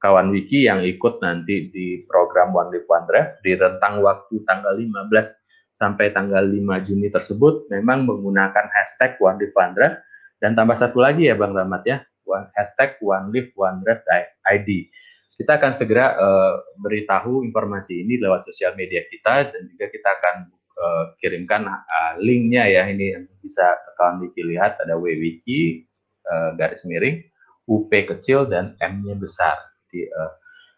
kawan 0.00 0.32
wiki 0.32 0.64
yang 0.64 0.80
ikut 0.80 1.20
nanti 1.20 1.68
di 1.68 2.00
program 2.08 2.56
One 2.56 2.72
Live 2.72 2.88
One 2.88 3.04
Drive 3.04 3.42
di 3.44 3.52
rentang 3.52 4.00
waktu 4.00 4.40
tanggal 4.48 4.76
15 4.76 5.10
sampai 5.76 6.14
tanggal 6.14 6.46
5 6.46 6.86
Juni 6.86 7.12
tersebut 7.12 7.68
memang 7.68 8.08
menggunakan 8.08 8.70
hashtag 8.72 9.20
One 9.20 9.36
Live 9.36 9.52
One 9.52 9.76
Drive 9.76 9.96
dan 10.44 10.52
tambah 10.52 10.76
satu 10.76 11.00
lagi 11.00 11.28
ya 11.28 11.40
Bang 11.40 11.56
Rahmat 11.56 11.82
ya, 11.88 12.04
hashtag 12.52 13.00
One 13.00 13.32
Live 13.32 13.56
One 13.56 13.80
Drive 13.80 14.04
ID. 14.44 14.92
Kita 15.34 15.58
akan 15.58 15.72
segera 15.74 16.14
uh, 16.14 16.62
beritahu 16.78 17.42
informasi 17.42 18.06
ini 18.06 18.22
lewat 18.22 18.46
sosial 18.46 18.78
media 18.78 19.02
kita 19.08 19.50
dan 19.50 19.62
juga 19.66 19.90
kita 19.90 20.08
akan 20.20 20.52
uh, 20.78 21.14
kirimkan 21.18 21.66
uh, 21.66 22.12
linknya 22.18 22.66
ya 22.66 22.86
ini 22.90 23.14
bisa 23.42 23.64
kawan 23.98 24.22
wiki 24.22 24.42
lihat 24.42 24.78
ada 24.82 24.98
wwiki 24.98 25.86
uh, 26.26 26.54
garis 26.58 26.82
miring 26.86 27.22
UP 27.64 27.88
kecil 27.88 28.44
dan 28.44 28.76
M-nya 28.80 29.16
besar. 29.16 29.56
Jadi 29.88 30.10
uh, 30.12 30.32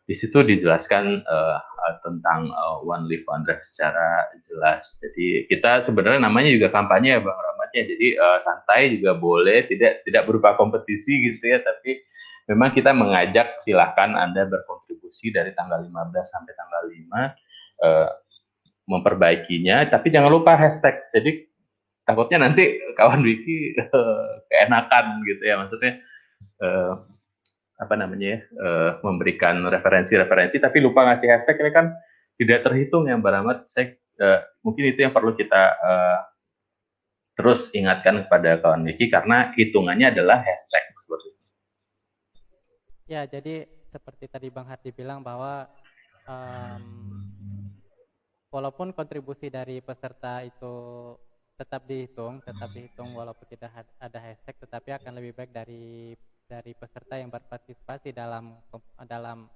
di 0.07 0.15
situ 0.15 0.39
dijelaskan 0.39 1.27
uh, 1.27 1.59
tentang 2.07 2.47
uh, 2.55 2.79
One 2.87 3.11
Life 3.11 3.27
One 3.27 3.43
Drive 3.43 3.67
secara 3.67 4.23
jelas. 4.47 4.95
Jadi 5.03 5.51
kita 5.51 5.83
sebenarnya 5.83 6.23
namanya 6.23 6.55
juga 6.55 6.71
kampanye 6.71 7.19
ya 7.19 7.21
Bang 7.23 7.35
Rahmat 7.35 7.71
ya. 7.75 7.83
Jadi 7.91 8.09
uh, 8.15 8.39
santai 8.39 8.95
juga 8.95 9.19
boleh, 9.19 9.67
tidak 9.67 10.07
tidak 10.07 10.23
berupa 10.31 10.55
kompetisi 10.55 11.27
gitu 11.27 11.51
ya, 11.51 11.59
tapi 11.59 12.07
memang 12.47 12.71
kita 12.71 12.95
mengajak 12.95 13.59
silahkan 13.59 14.15
Anda 14.15 14.47
berkontribusi 14.47 15.35
dari 15.35 15.51
tanggal 15.59 15.83
15 15.83 15.91
sampai 16.23 16.53
tanggal 16.55 16.83
5 16.87 17.83
uh, 17.83 18.09
memperbaikinya, 18.87 19.91
tapi 19.91 20.15
jangan 20.15 20.31
lupa 20.31 20.55
hashtag. 20.55 20.95
Jadi 21.11 21.47
takutnya 22.07 22.47
nanti 22.47 22.79
kawan 22.95 23.23
wiki 23.27 23.75
uh, 23.83 24.43
keenakan 24.47 25.27
gitu 25.27 25.43
ya, 25.43 25.55
maksudnya 25.59 25.93
uh, 26.63 26.95
apa 27.77 27.95
namanya 27.99 28.27
ya, 28.27 28.39
uh, 28.57 28.91
memberikan 29.05 29.61
referensi-referensi 29.69 30.57
tapi 30.57 30.81
lupa 30.81 31.05
ngasih 31.05 31.29
hashtag 31.29 31.61
ini 31.61 31.71
kan 31.77 31.93
tidak 32.41 32.65
terhitung 32.65 33.05
yang 33.05 33.21
beramat 33.21 33.69
uh, 33.69 34.41
mungkin 34.65 34.97
itu 34.97 35.05
yang 35.05 35.13
perlu 35.13 35.37
kita 35.37 35.63
uh, 35.77 36.19
terus 37.37 37.69
ingatkan 37.77 38.25
kepada 38.25 38.65
kawan 38.65 38.81
Wiki 38.89 39.13
karena 39.13 39.53
hitungannya 39.53 40.17
adalah 40.17 40.41
hashtag 40.41 40.85
seperti 41.05 41.27
itu. 41.29 41.43
Ya, 43.13 43.23
jadi 43.29 43.69
seperti 43.93 44.25
tadi 44.27 44.49
Bang 44.49 44.67
Hardi 44.73 44.91
bilang 44.91 45.21
bahwa 45.21 45.69
um, 46.25 46.81
walaupun 48.51 48.95
kontribusi 48.95 49.51
dari 49.51 49.83
peserta 49.83 50.43
itu 50.43 50.75
tetap 51.57 51.89
dihitung, 51.89 52.45
tetap 52.45 52.69
dihitung 52.69 53.17
walaupun 53.17 53.49
tidak 53.49 53.73
ada 53.97 54.19
hashtag, 54.21 54.55
tetapi 54.61 54.89
akan 54.93 55.13
lebih 55.17 55.33
baik 55.33 55.51
dari 55.57 56.13
dari 56.47 56.73
peserta 56.79 57.19
yang 57.19 57.33
berpartisipasi 57.33 58.15
dalam 58.15 58.55
dalam 59.09 59.51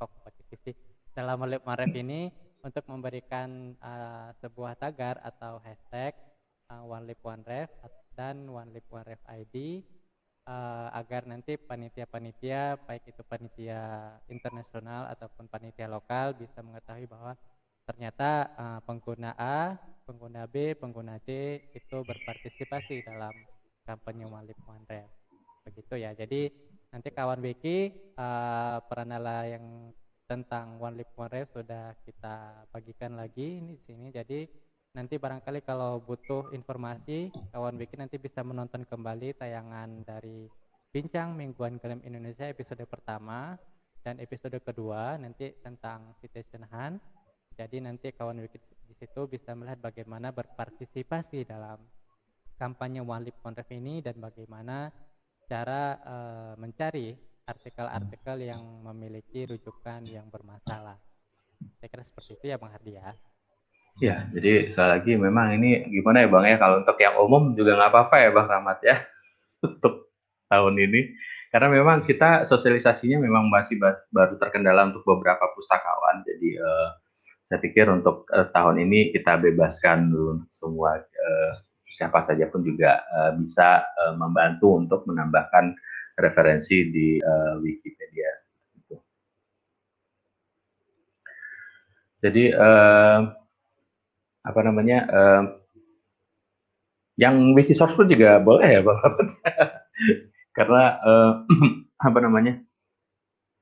kompetisi 0.00 0.72
dalam 1.12 1.44
Lip 1.44 1.66
Maref 1.66 1.92
ini 1.92 2.32
untuk 2.64 2.84
memberikan 2.88 3.76
uh, 3.82 4.32
sebuah 4.40 4.78
tagar 4.78 5.20
atau 5.20 5.60
hashtag 5.60 6.16
uh, 6.72 6.84
One 6.86 7.04
Lip 7.08 7.20
One 7.20 7.44
Ref 7.44 7.68
dan 8.16 8.48
One 8.48 8.72
Lip 8.72 8.86
One 8.88 9.04
Ref 9.04 9.20
ID 9.28 9.84
uh, 10.48 10.88
agar 10.96 11.28
nanti 11.28 11.56
panitia-panitia 11.60 12.80
baik 12.88 13.10
itu 13.10 13.22
panitia 13.26 14.14
internasional 14.30 15.08
ataupun 15.12 15.50
panitia 15.50 15.90
lokal 15.90 16.36
bisa 16.36 16.60
mengetahui 16.64 17.10
bahwa 17.10 17.36
ternyata 17.86 18.50
uh, 18.56 18.80
pengguna 18.84 19.34
A, 19.36 19.76
pengguna 20.08 20.46
B, 20.50 20.74
pengguna 20.74 21.18
C 21.22 21.58
itu 21.72 21.96
berpartisipasi 22.02 23.06
dalam 23.06 23.32
kampanye 23.86 24.26
One 24.26 24.46
Ref 24.86 25.08
begitu 25.66 25.94
ya. 26.00 26.16
Jadi 26.16 26.50
nanti 26.90 27.08
kawan 27.12 27.40
Wiki 27.44 27.92
uh, 28.18 28.82
peranala 28.88 29.46
yang 29.46 29.94
tentang 30.30 30.78
One 30.78 31.02
Rave 31.02 31.50
sudah 31.50 31.94
kita 32.06 32.66
bagikan 32.70 33.18
lagi 33.18 33.58
di 33.62 33.76
sini. 33.86 34.14
Jadi 34.14 34.46
nanti 34.94 35.18
barangkali 35.18 35.62
kalau 35.62 36.02
butuh 36.02 36.50
informasi 36.50 37.30
kawan 37.54 37.78
Wiki 37.78 37.94
nanti 37.98 38.18
bisa 38.18 38.42
menonton 38.42 38.82
kembali 38.86 39.38
tayangan 39.38 40.02
dari 40.02 40.50
bincang 40.90 41.38
mingguan 41.38 41.78
Glam 41.78 42.02
Indonesia 42.02 42.50
episode 42.50 42.82
pertama 42.90 43.54
dan 44.02 44.18
episode 44.18 44.58
kedua 44.58 45.14
nanti 45.14 45.54
tentang 45.62 46.18
citation 46.18 46.66
hunt 46.66 46.98
jadi 47.54 47.76
nanti 47.82 48.14
kawan 48.14 48.42
Wiki 48.42 48.58
di 48.60 48.94
situ 48.98 49.26
bisa 49.30 49.54
melihat 49.54 49.78
bagaimana 49.78 50.34
berpartisipasi 50.34 51.46
dalam 51.46 51.78
kampanye 52.58 53.00
One 53.00 53.24
Lip 53.24 53.38
One 53.40 53.56
Rave 53.56 53.72
ini 53.78 54.04
dan 54.04 54.18
bagaimana 54.18 54.90
cara 55.48 55.98
uh, 56.02 56.52
mencari 56.60 57.16
artikel-artikel 57.48 58.46
yang 58.46 58.62
memiliki 58.86 59.48
rujukan 59.50 60.06
yang 60.06 60.30
bermasalah. 60.30 60.94
Saya 61.80 61.88
kira 61.90 62.04
seperti 62.06 62.38
itu 62.38 62.44
ya 62.54 62.56
Bang 62.60 62.70
Hardi 62.70 62.94
ya. 62.94 63.10
Ya, 63.98 64.16
jadi 64.30 64.70
sekali 64.70 64.90
lagi 64.96 65.12
memang 65.18 65.58
ini 65.58 65.90
gimana 65.90 66.22
ya 66.22 66.28
Bang 66.30 66.46
ya, 66.46 66.56
kalau 66.56 66.86
untuk 66.86 66.96
yang 67.02 67.18
umum 67.18 67.52
juga 67.58 67.74
nggak 67.74 67.90
apa-apa 67.90 68.16
ya 68.22 68.30
Bang 68.30 68.46
Rahmat 68.46 68.78
ya, 68.86 68.96
untuk 69.66 70.14
tahun 70.46 70.74
ini. 70.78 71.00
Karena 71.50 71.66
memang 71.66 72.06
kita 72.06 72.46
sosialisasinya 72.46 73.18
memang 73.18 73.50
masih 73.50 73.74
baru 74.14 74.38
terkendala 74.38 74.86
untuk 74.86 75.02
beberapa 75.02 75.50
pustakawan, 75.58 76.22
jadi 76.22 76.62
uh, 76.62 76.88
saya 77.50 77.58
pikir 77.58 77.90
untuk 77.90 78.30
uh, 78.30 78.46
tahun 78.54 78.86
ini 78.86 79.10
kita 79.10 79.34
bebaskan 79.42 80.14
dulu 80.14 80.46
semua 80.54 81.02
uh, 81.02 81.52
siapa 81.90 82.22
saja 82.22 82.46
pun 82.46 82.62
juga 82.62 83.02
uh, 83.10 83.34
bisa 83.34 83.82
uh, 83.82 84.14
membantu 84.14 84.78
untuk 84.78 85.02
menambahkan 85.10 85.74
referensi 86.14 86.86
di 86.94 87.18
uh, 87.18 87.58
Wikipedia. 87.58 88.30
Jadi 92.20 92.52
uh, 92.52 93.20
apa 94.44 94.60
namanya? 94.62 94.98
Uh, 95.10 95.44
yang 97.20 97.52
Wikisource 97.52 97.96
pun 97.96 98.08
juga 98.08 98.40
boleh 98.40 98.80
ya, 98.80 98.80
Bapak. 98.80 99.28
karena 100.56 100.84
uh, 101.04 101.32
apa 102.06 102.18
namanya? 102.22 102.60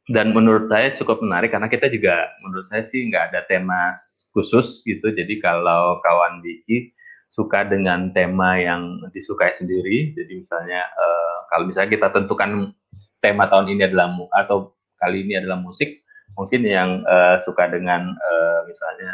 Dan 0.09 0.33
menurut 0.33 0.73
saya 0.73 0.89
cukup 0.97 1.21
menarik 1.21 1.53
karena 1.53 1.69
kita 1.69 1.93
juga 1.93 2.33
menurut 2.41 2.65
saya 2.65 2.81
sih 2.81 3.13
nggak 3.13 3.33
ada 3.33 3.45
tema 3.45 3.93
khusus 4.33 4.81
gitu. 4.89 5.13
Jadi 5.13 5.37
kalau 5.45 6.01
kawan 6.01 6.41
Wiki 6.41 6.97
suka 7.29 7.69
dengan 7.69 8.11
tema 8.17 8.57
yang 8.57 8.99
disukai 9.13 9.55
sendiri. 9.55 10.17
Jadi 10.17 10.43
misalnya 10.43 10.83
uh, 10.97 11.37
kalau 11.53 11.69
misalnya 11.69 11.95
kita 11.95 12.09
tentukan 12.11 12.73
tema 13.21 13.47
tahun 13.47 13.71
ini 13.71 13.87
adalah 13.87 14.11
atau 14.43 14.75
kali 14.99 15.29
ini 15.29 15.39
adalah 15.39 15.61
musik, 15.61 16.03
mungkin 16.35 16.67
yang 16.67 17.07
uh, 17.07 17.39
suka 17.45 17.71
dengan 17.71 18.11
uh, 18.11 18.61
misalnya 18.67 19.13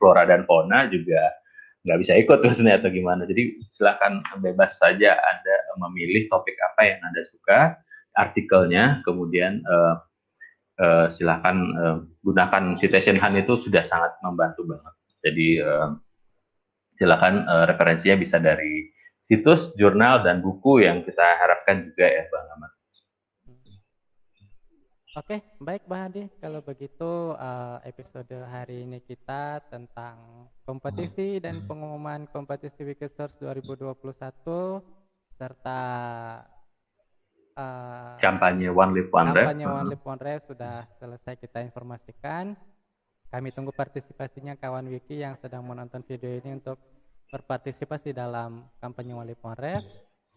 flora 0.00 0.26
dan 0.26 0.42
fauna 0.48 0.90
juga 0.90 1.20
nggak 1.86 1.98
bisa 2.00 2.12
ikut 2.18 2.38
maksudnya 2.44 2.80
atau 2.80 2.90
gimana. 2.90 3.22
Jadi 3.28 3.60
silahkan 3.70 4.18
bebas 4.42 4.80
saja 4.80 5.14
Anda 5.14 5.56
memilih 5.84 6.26
topik 6.32 6.58
apa 6.58 6.80
yang 6.90 7.00
Anda 7.06 7.22
suka, 7.28 7.58
artikelnya, 8.18 9.04
kemudian 9.06 9.62
uh, 9.68 10.09
uh, 10.80 11.06
silahkan 11.12 11.56
uh, 11.76 11.96
gunakan 12.24 12.74
citation 12.80 13.20
hand 13.20 13.36
itu 13.36 13.60
sudah 13.60 13.84
sangat 13.84 14.16
membantu 14.24 14.64
banget. 14.64 14.94
Jadi 15.20 15.48
uh, 15.60 15.94
silakan 16.96 17.44
uh, 17.44 17.64
referensinya 17.68 18.16
bisa 18.16 18.40
dari 18.40 18.88
situs, 19.28 19.76
jurnal, 19.76 20.24
dan 20.24 20.40
buku 20.40 20.82
yang 20.82 21.04
kita 21.04 21.22
harapkan 21.38 21.86
juga 21.86 22.08
ya 22.08 22.24
Bang 22.32 22.48
Ahmad. 22.56 22.72
Oke, 25.18 25.42
baik 25.58 25.90
Bang 25.90 26.06
Hadi. 26.06 26.30
Kalau 26.38 26.62
begitu 26.62 27.34
uh, 27.34 27.82
episode 27.82 28.30
hari 28.46 28.86
ini 28.86 29.02
kita 29.02 29.58
tentang 29.66 30.46
kompetisi 30.62 31.42
dan 31.42 31.66
pengumuman 31.66 32.30
kompetisi 32.30 32.86
Wikisors 32.86 33.34
2021 33.42 34.06
serta 35.34 35.80
uh, 37.60 38.16
kampanye 38.16 38.72
One 38.72 38.96
Live 38.96 39.12
One 39.12 39.36
Rave. 39.36 39.52
Kampanye 39.52 39.66
One 39.68 39.88
Live 39.92 40.04
One 40.04 40.20
sudah 40.48 40.88
selesai 40.96 41.36
kita 41.36 41.60
informasikan. 41.60 42.56
Kami 43.30 43.48
tunggu 43.54 43.70
partisipasinya 43.70 44.58
kawan 44.58 44.90
Wiki 44.90 45.22
yang 45.22 45.38
sedang 45.38 45.62
menonton 45.62 46.02
video 46.02 46.34
ini 46.34 46.58
untuk 46.58 46.82
berpartisipasi 47.30 48.10
dalam 48.10 48.66
kampanye 48.82 49.14
Wali 49.14 49.38
Ponref. 49.38 49.86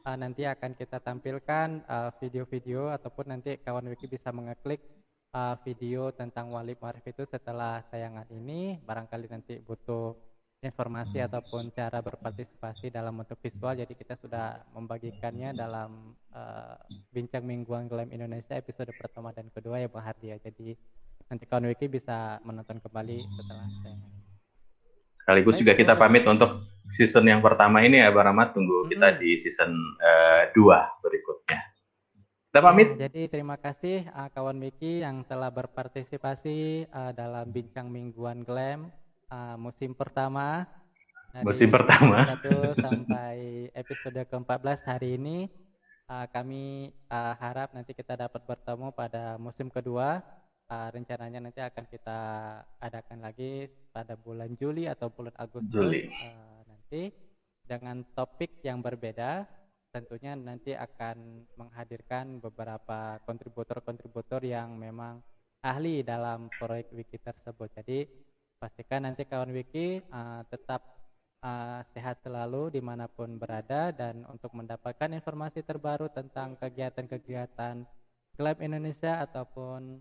Uh, 0.04 0.20
nanti 0.20 0.44
akan 0.44 0.76
kita 0.76 1.00
tampilkan 1.00 1.88
uh, 1.88 2.12
video-video 2.20 2.92
uh, 2.92 3.00
ataupun 3.00 3.34
nanti 3.34 3.58
kawan 3.64 3.88
Wiki 3.88 4.06
bisa 4.06 4.30
mengeklik 4.36 4.84
uh, 5.34 5.58
video 5.66 6.14
tentang 6.14 6.54
Wali 6.54 6.78
Ponref 6.78 7.02
itu 7.08 7.26
setelah 7.26 7.82
tayangan 7.90 8.30
ini. 8.30 8.78
Barangkali 8.84 9.26
nanti 9.26 9.58
butuh 9.58 10.14
informasi 10.64 11.20
ataupun 11.20 11.70
cara 11.76 12.00
berpartisipasi 12.00 12.90
dalam 12.90 13.20
bentuk 13.20 13.38
visual. 13.44 13.76
Jadi 13.76 13.94
kita 13.94 14.16
sudah 14.18 14.64
membagikannya 14.72 15.52
dalam 15.52 16.16
uh, 16.32 16.80
bincang 17.12 17.44
mingguan 17.44 17.92
Glam 17.92 18.10
Indonesia 18.10 18.56
episode 18.56 18.90
pertama 18.96 19.36
dan 19.36 19.52
kedua 19.52 19.84
ya 19.84 19.92
Bang 19.92 20.08
Hardi 20.08 20.32
ya. 20.32 20.38
Jadi 20.40 20.74
nanti 21.28 21.44
kawan 21.46 21.70
Wiki 21.70 21.92
bisa 21.92 22.40
menonton 22.42 22.80
kembali 22.80 23.18
setelah 23.22 23.68
saya. 23.84 23.98
Sekaligus 25.24 25.56
juga 25.56 25.74
kita 25.76 25.96
pamit 25.96 26.28
untuk 26.28 26.68
season 26.92 27.24
yang 27.28 27.40
pertama 27.40 27.80
ini 27.84 28.04
ya 28.04 28.12
Bang 28.12 28.28
Rahmat, 28.28 28.56
tunggu 28.56 28.88
kita 28.88 29.20
di 29.20 29.40
season 29.40 29.72
uh, 30.00 30.48
berikutnya. 31.00 31.60
Kita 32.54 32.60
pamit. 32.62 32.94
Ya, 32.96 33.10
jadi 33.10 33.34
terima 33.34 33.58
kasih 33.58 34.06
uh, 34.14 34.30
kawan 34.30 34.62
Miki 34.62 35.02
yang 35.02 35.26
telah 35.26 35.50
berpartisipasi 35.50 36.86
uh, 36.86 37.10
dalam 37.10 37.50
bincang 37.50 37.90
mingguan 37.90 38.46
Glam 38.46 38.94
uh, 39.34 39.56
musim 39.58 39.98
pertama. 39.98 40.70
Dari 41.34 41.44
musim 41.46 41.70
pertama. 41.74 42.38
Satu 42.38 42.54
sampai 42.86 43.68
episode 43.74 44.22
ke-14 44.30 44.80
hari 44.86 45.18
ini. 45.18 45.50
Uh, 46.06 46.28
kami 46.30 46.94
uh, 47.10 47.34
harap 47.40 47.74
nanti 47.74 47.96
kita 47.96 48.14
dapat 48.14 48.44
bertemu 48.44 48.92
pada 48.92 49.40
musim 49.40 49.72
kedua 49.72 50.20
uh, 50.68 50.90
rencananya 50.92 51.40
nanti 51.40 51.64
akan 51.64 51.86
kita 51.88 52.20
adakan 52.84 53.24
lagi 53.24 53.72
pada 53.96 54.20
bulan 54.20 54.52
Juli 54.60 54.84
atau 54.86 55.08
bulan 55.08 55.32
Agustus 55.40 55.72
Juli. 55.72 56.12
Uh, 56.12 56.62
nanti 56.68 57.02
dengan 57.64 58.04
topik 58.12 58.60
yang 58.68 58.84
berbeda 58.84 59.48
tentunya 59.96 60.36
nanti 60.36 60.76
akan 60.76 61.48
menghadirkan 61.56 62.44
beberapa 62.44 63.24
kontributor-kontributor 63.24 64.44
yang 64.44 64.76
memang 64.76 65.24
ahli 65.64 66.04
dalam 66.04 66.52
proyek 66.60 66.92
wiki 66.92 67.16
tersebut. 67.22 67.72
Jadi 67.80 68.04
pastikan 68.64 69.04
nanti 69.04 69.28
kawan 69.28 69.52
wiki 69.52 70.00
uh, 70.08 70.40
tetap 70.48 70.80
uh, 71.44 71.84
sehat 71.92 72.24
selalu 72.24 72.72
di 72.72 72.80
mana 72.80 73.12
pun 73.12 73.36
berada 73.36 73.92
dan 73.92 74.24
untuk 74.32 74.56
mendapatkan 74.56 75.12
informasi 75.12 75.68
terbaru 75.68 76.08
tentang 76.16 76.56
kegiatan-kegiatan 76.56 77.84
Klub 78.40 78.58
Indonesia 78.64 79.20
ataupun 79.20 80.00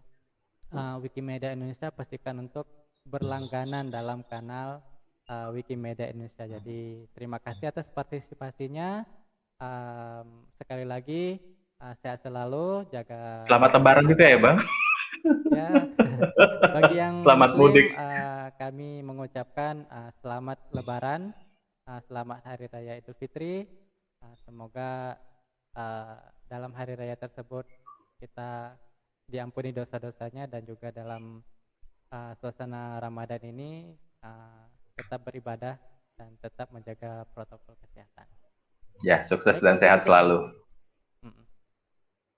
uh, 0.70 0.96
Wikimedia 1.02 1.50
Indonesia 1.50 1.90
pastikan 1.90 2.38
untuk 2.38 2.70
berlangganan 3.02 3.90
dalam 3.90 4.22
kanal 4.30 4.78
uh, 5.26 5.50
Wikimedia 5.50 6.06
Indonesia. 6.06 6.46
Jadi 6.46 7.10
terima 7.18 7.42
kasih 7.42 7.74
atas 7.74 7.90
partisipasinya. 7.90 9.02
Um, 9.62 10.46
sekali 10.58 10.86
lagi 10.86 11.38
uh, 11.82 11.94
sehat 12.02 12.22
selalu 12.22 12.86
jaga 12.90 13.46
selamat 13.46 13.70
lebaran 13.78 14.06
juga 14.10 14.24
ya 14.26 14.38
bang 14.38 14.58
ya 15.52 15.68
bagi 16.72 16.96
yang 16.96 17.14
selamat 17.20 17.50
Muslim, 17.54 17.60
mudik 17.60 17.88
uh, 17.94 18.48
kami 18.56 19.04
mengucapkan 19.04 19.84
uh, 19.92 20.10
selamat 20.24 20.58
lebaran 20.72 21.36
uh, 21.86 22.00
selamat 22.08 22.40
hari 22.42 22.66
raya 22.72 22.92
idul 22.98 23.16
fitri 23.20 23.68
uh, 24.24 24.34
semoga 24.48 25.20
uh, 25.76 26.16
dalam 26.48 26.72
hari 26.72 26.96
raya 26.96 27.14
tersebut 27.20 27.68
kita 28.18 28.76
diampuni 29.28 29.76
dosa-dosanya 29.76 30.48
dan 30.48 30.64
juga 30.64 30.88
dalam 30.90 31.44
uh, 32.10 32.32
suasana 32.40 32.98
ramadan 32.98 33.40
ini 33.44 33.92
uh, 34.24 34.64
tetap 34.96 35.24
beribadah 35.24 35.76
dan 36.16 36.30
tetap 36.40 36.68
menjaga 36.72 37.24
protokol 37.32 37.76
kesehatan 37.80 38.28
Ya, 39.02 39.26
sukses 39.26 39.58
Baik, 39.58 39.66
dan 39.66 39.74
sehat 39.80 40.00
selalu. 40.06 40.46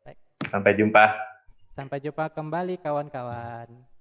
Baik. 0.01 0.17
Sampai 0.49 0.73
jumpa. 0.81 1.34
Sampai 1.75 1.99
jumpa 1.99 2.31
kembali 2.31 2.79
kawan-kawan. 2.79 3.94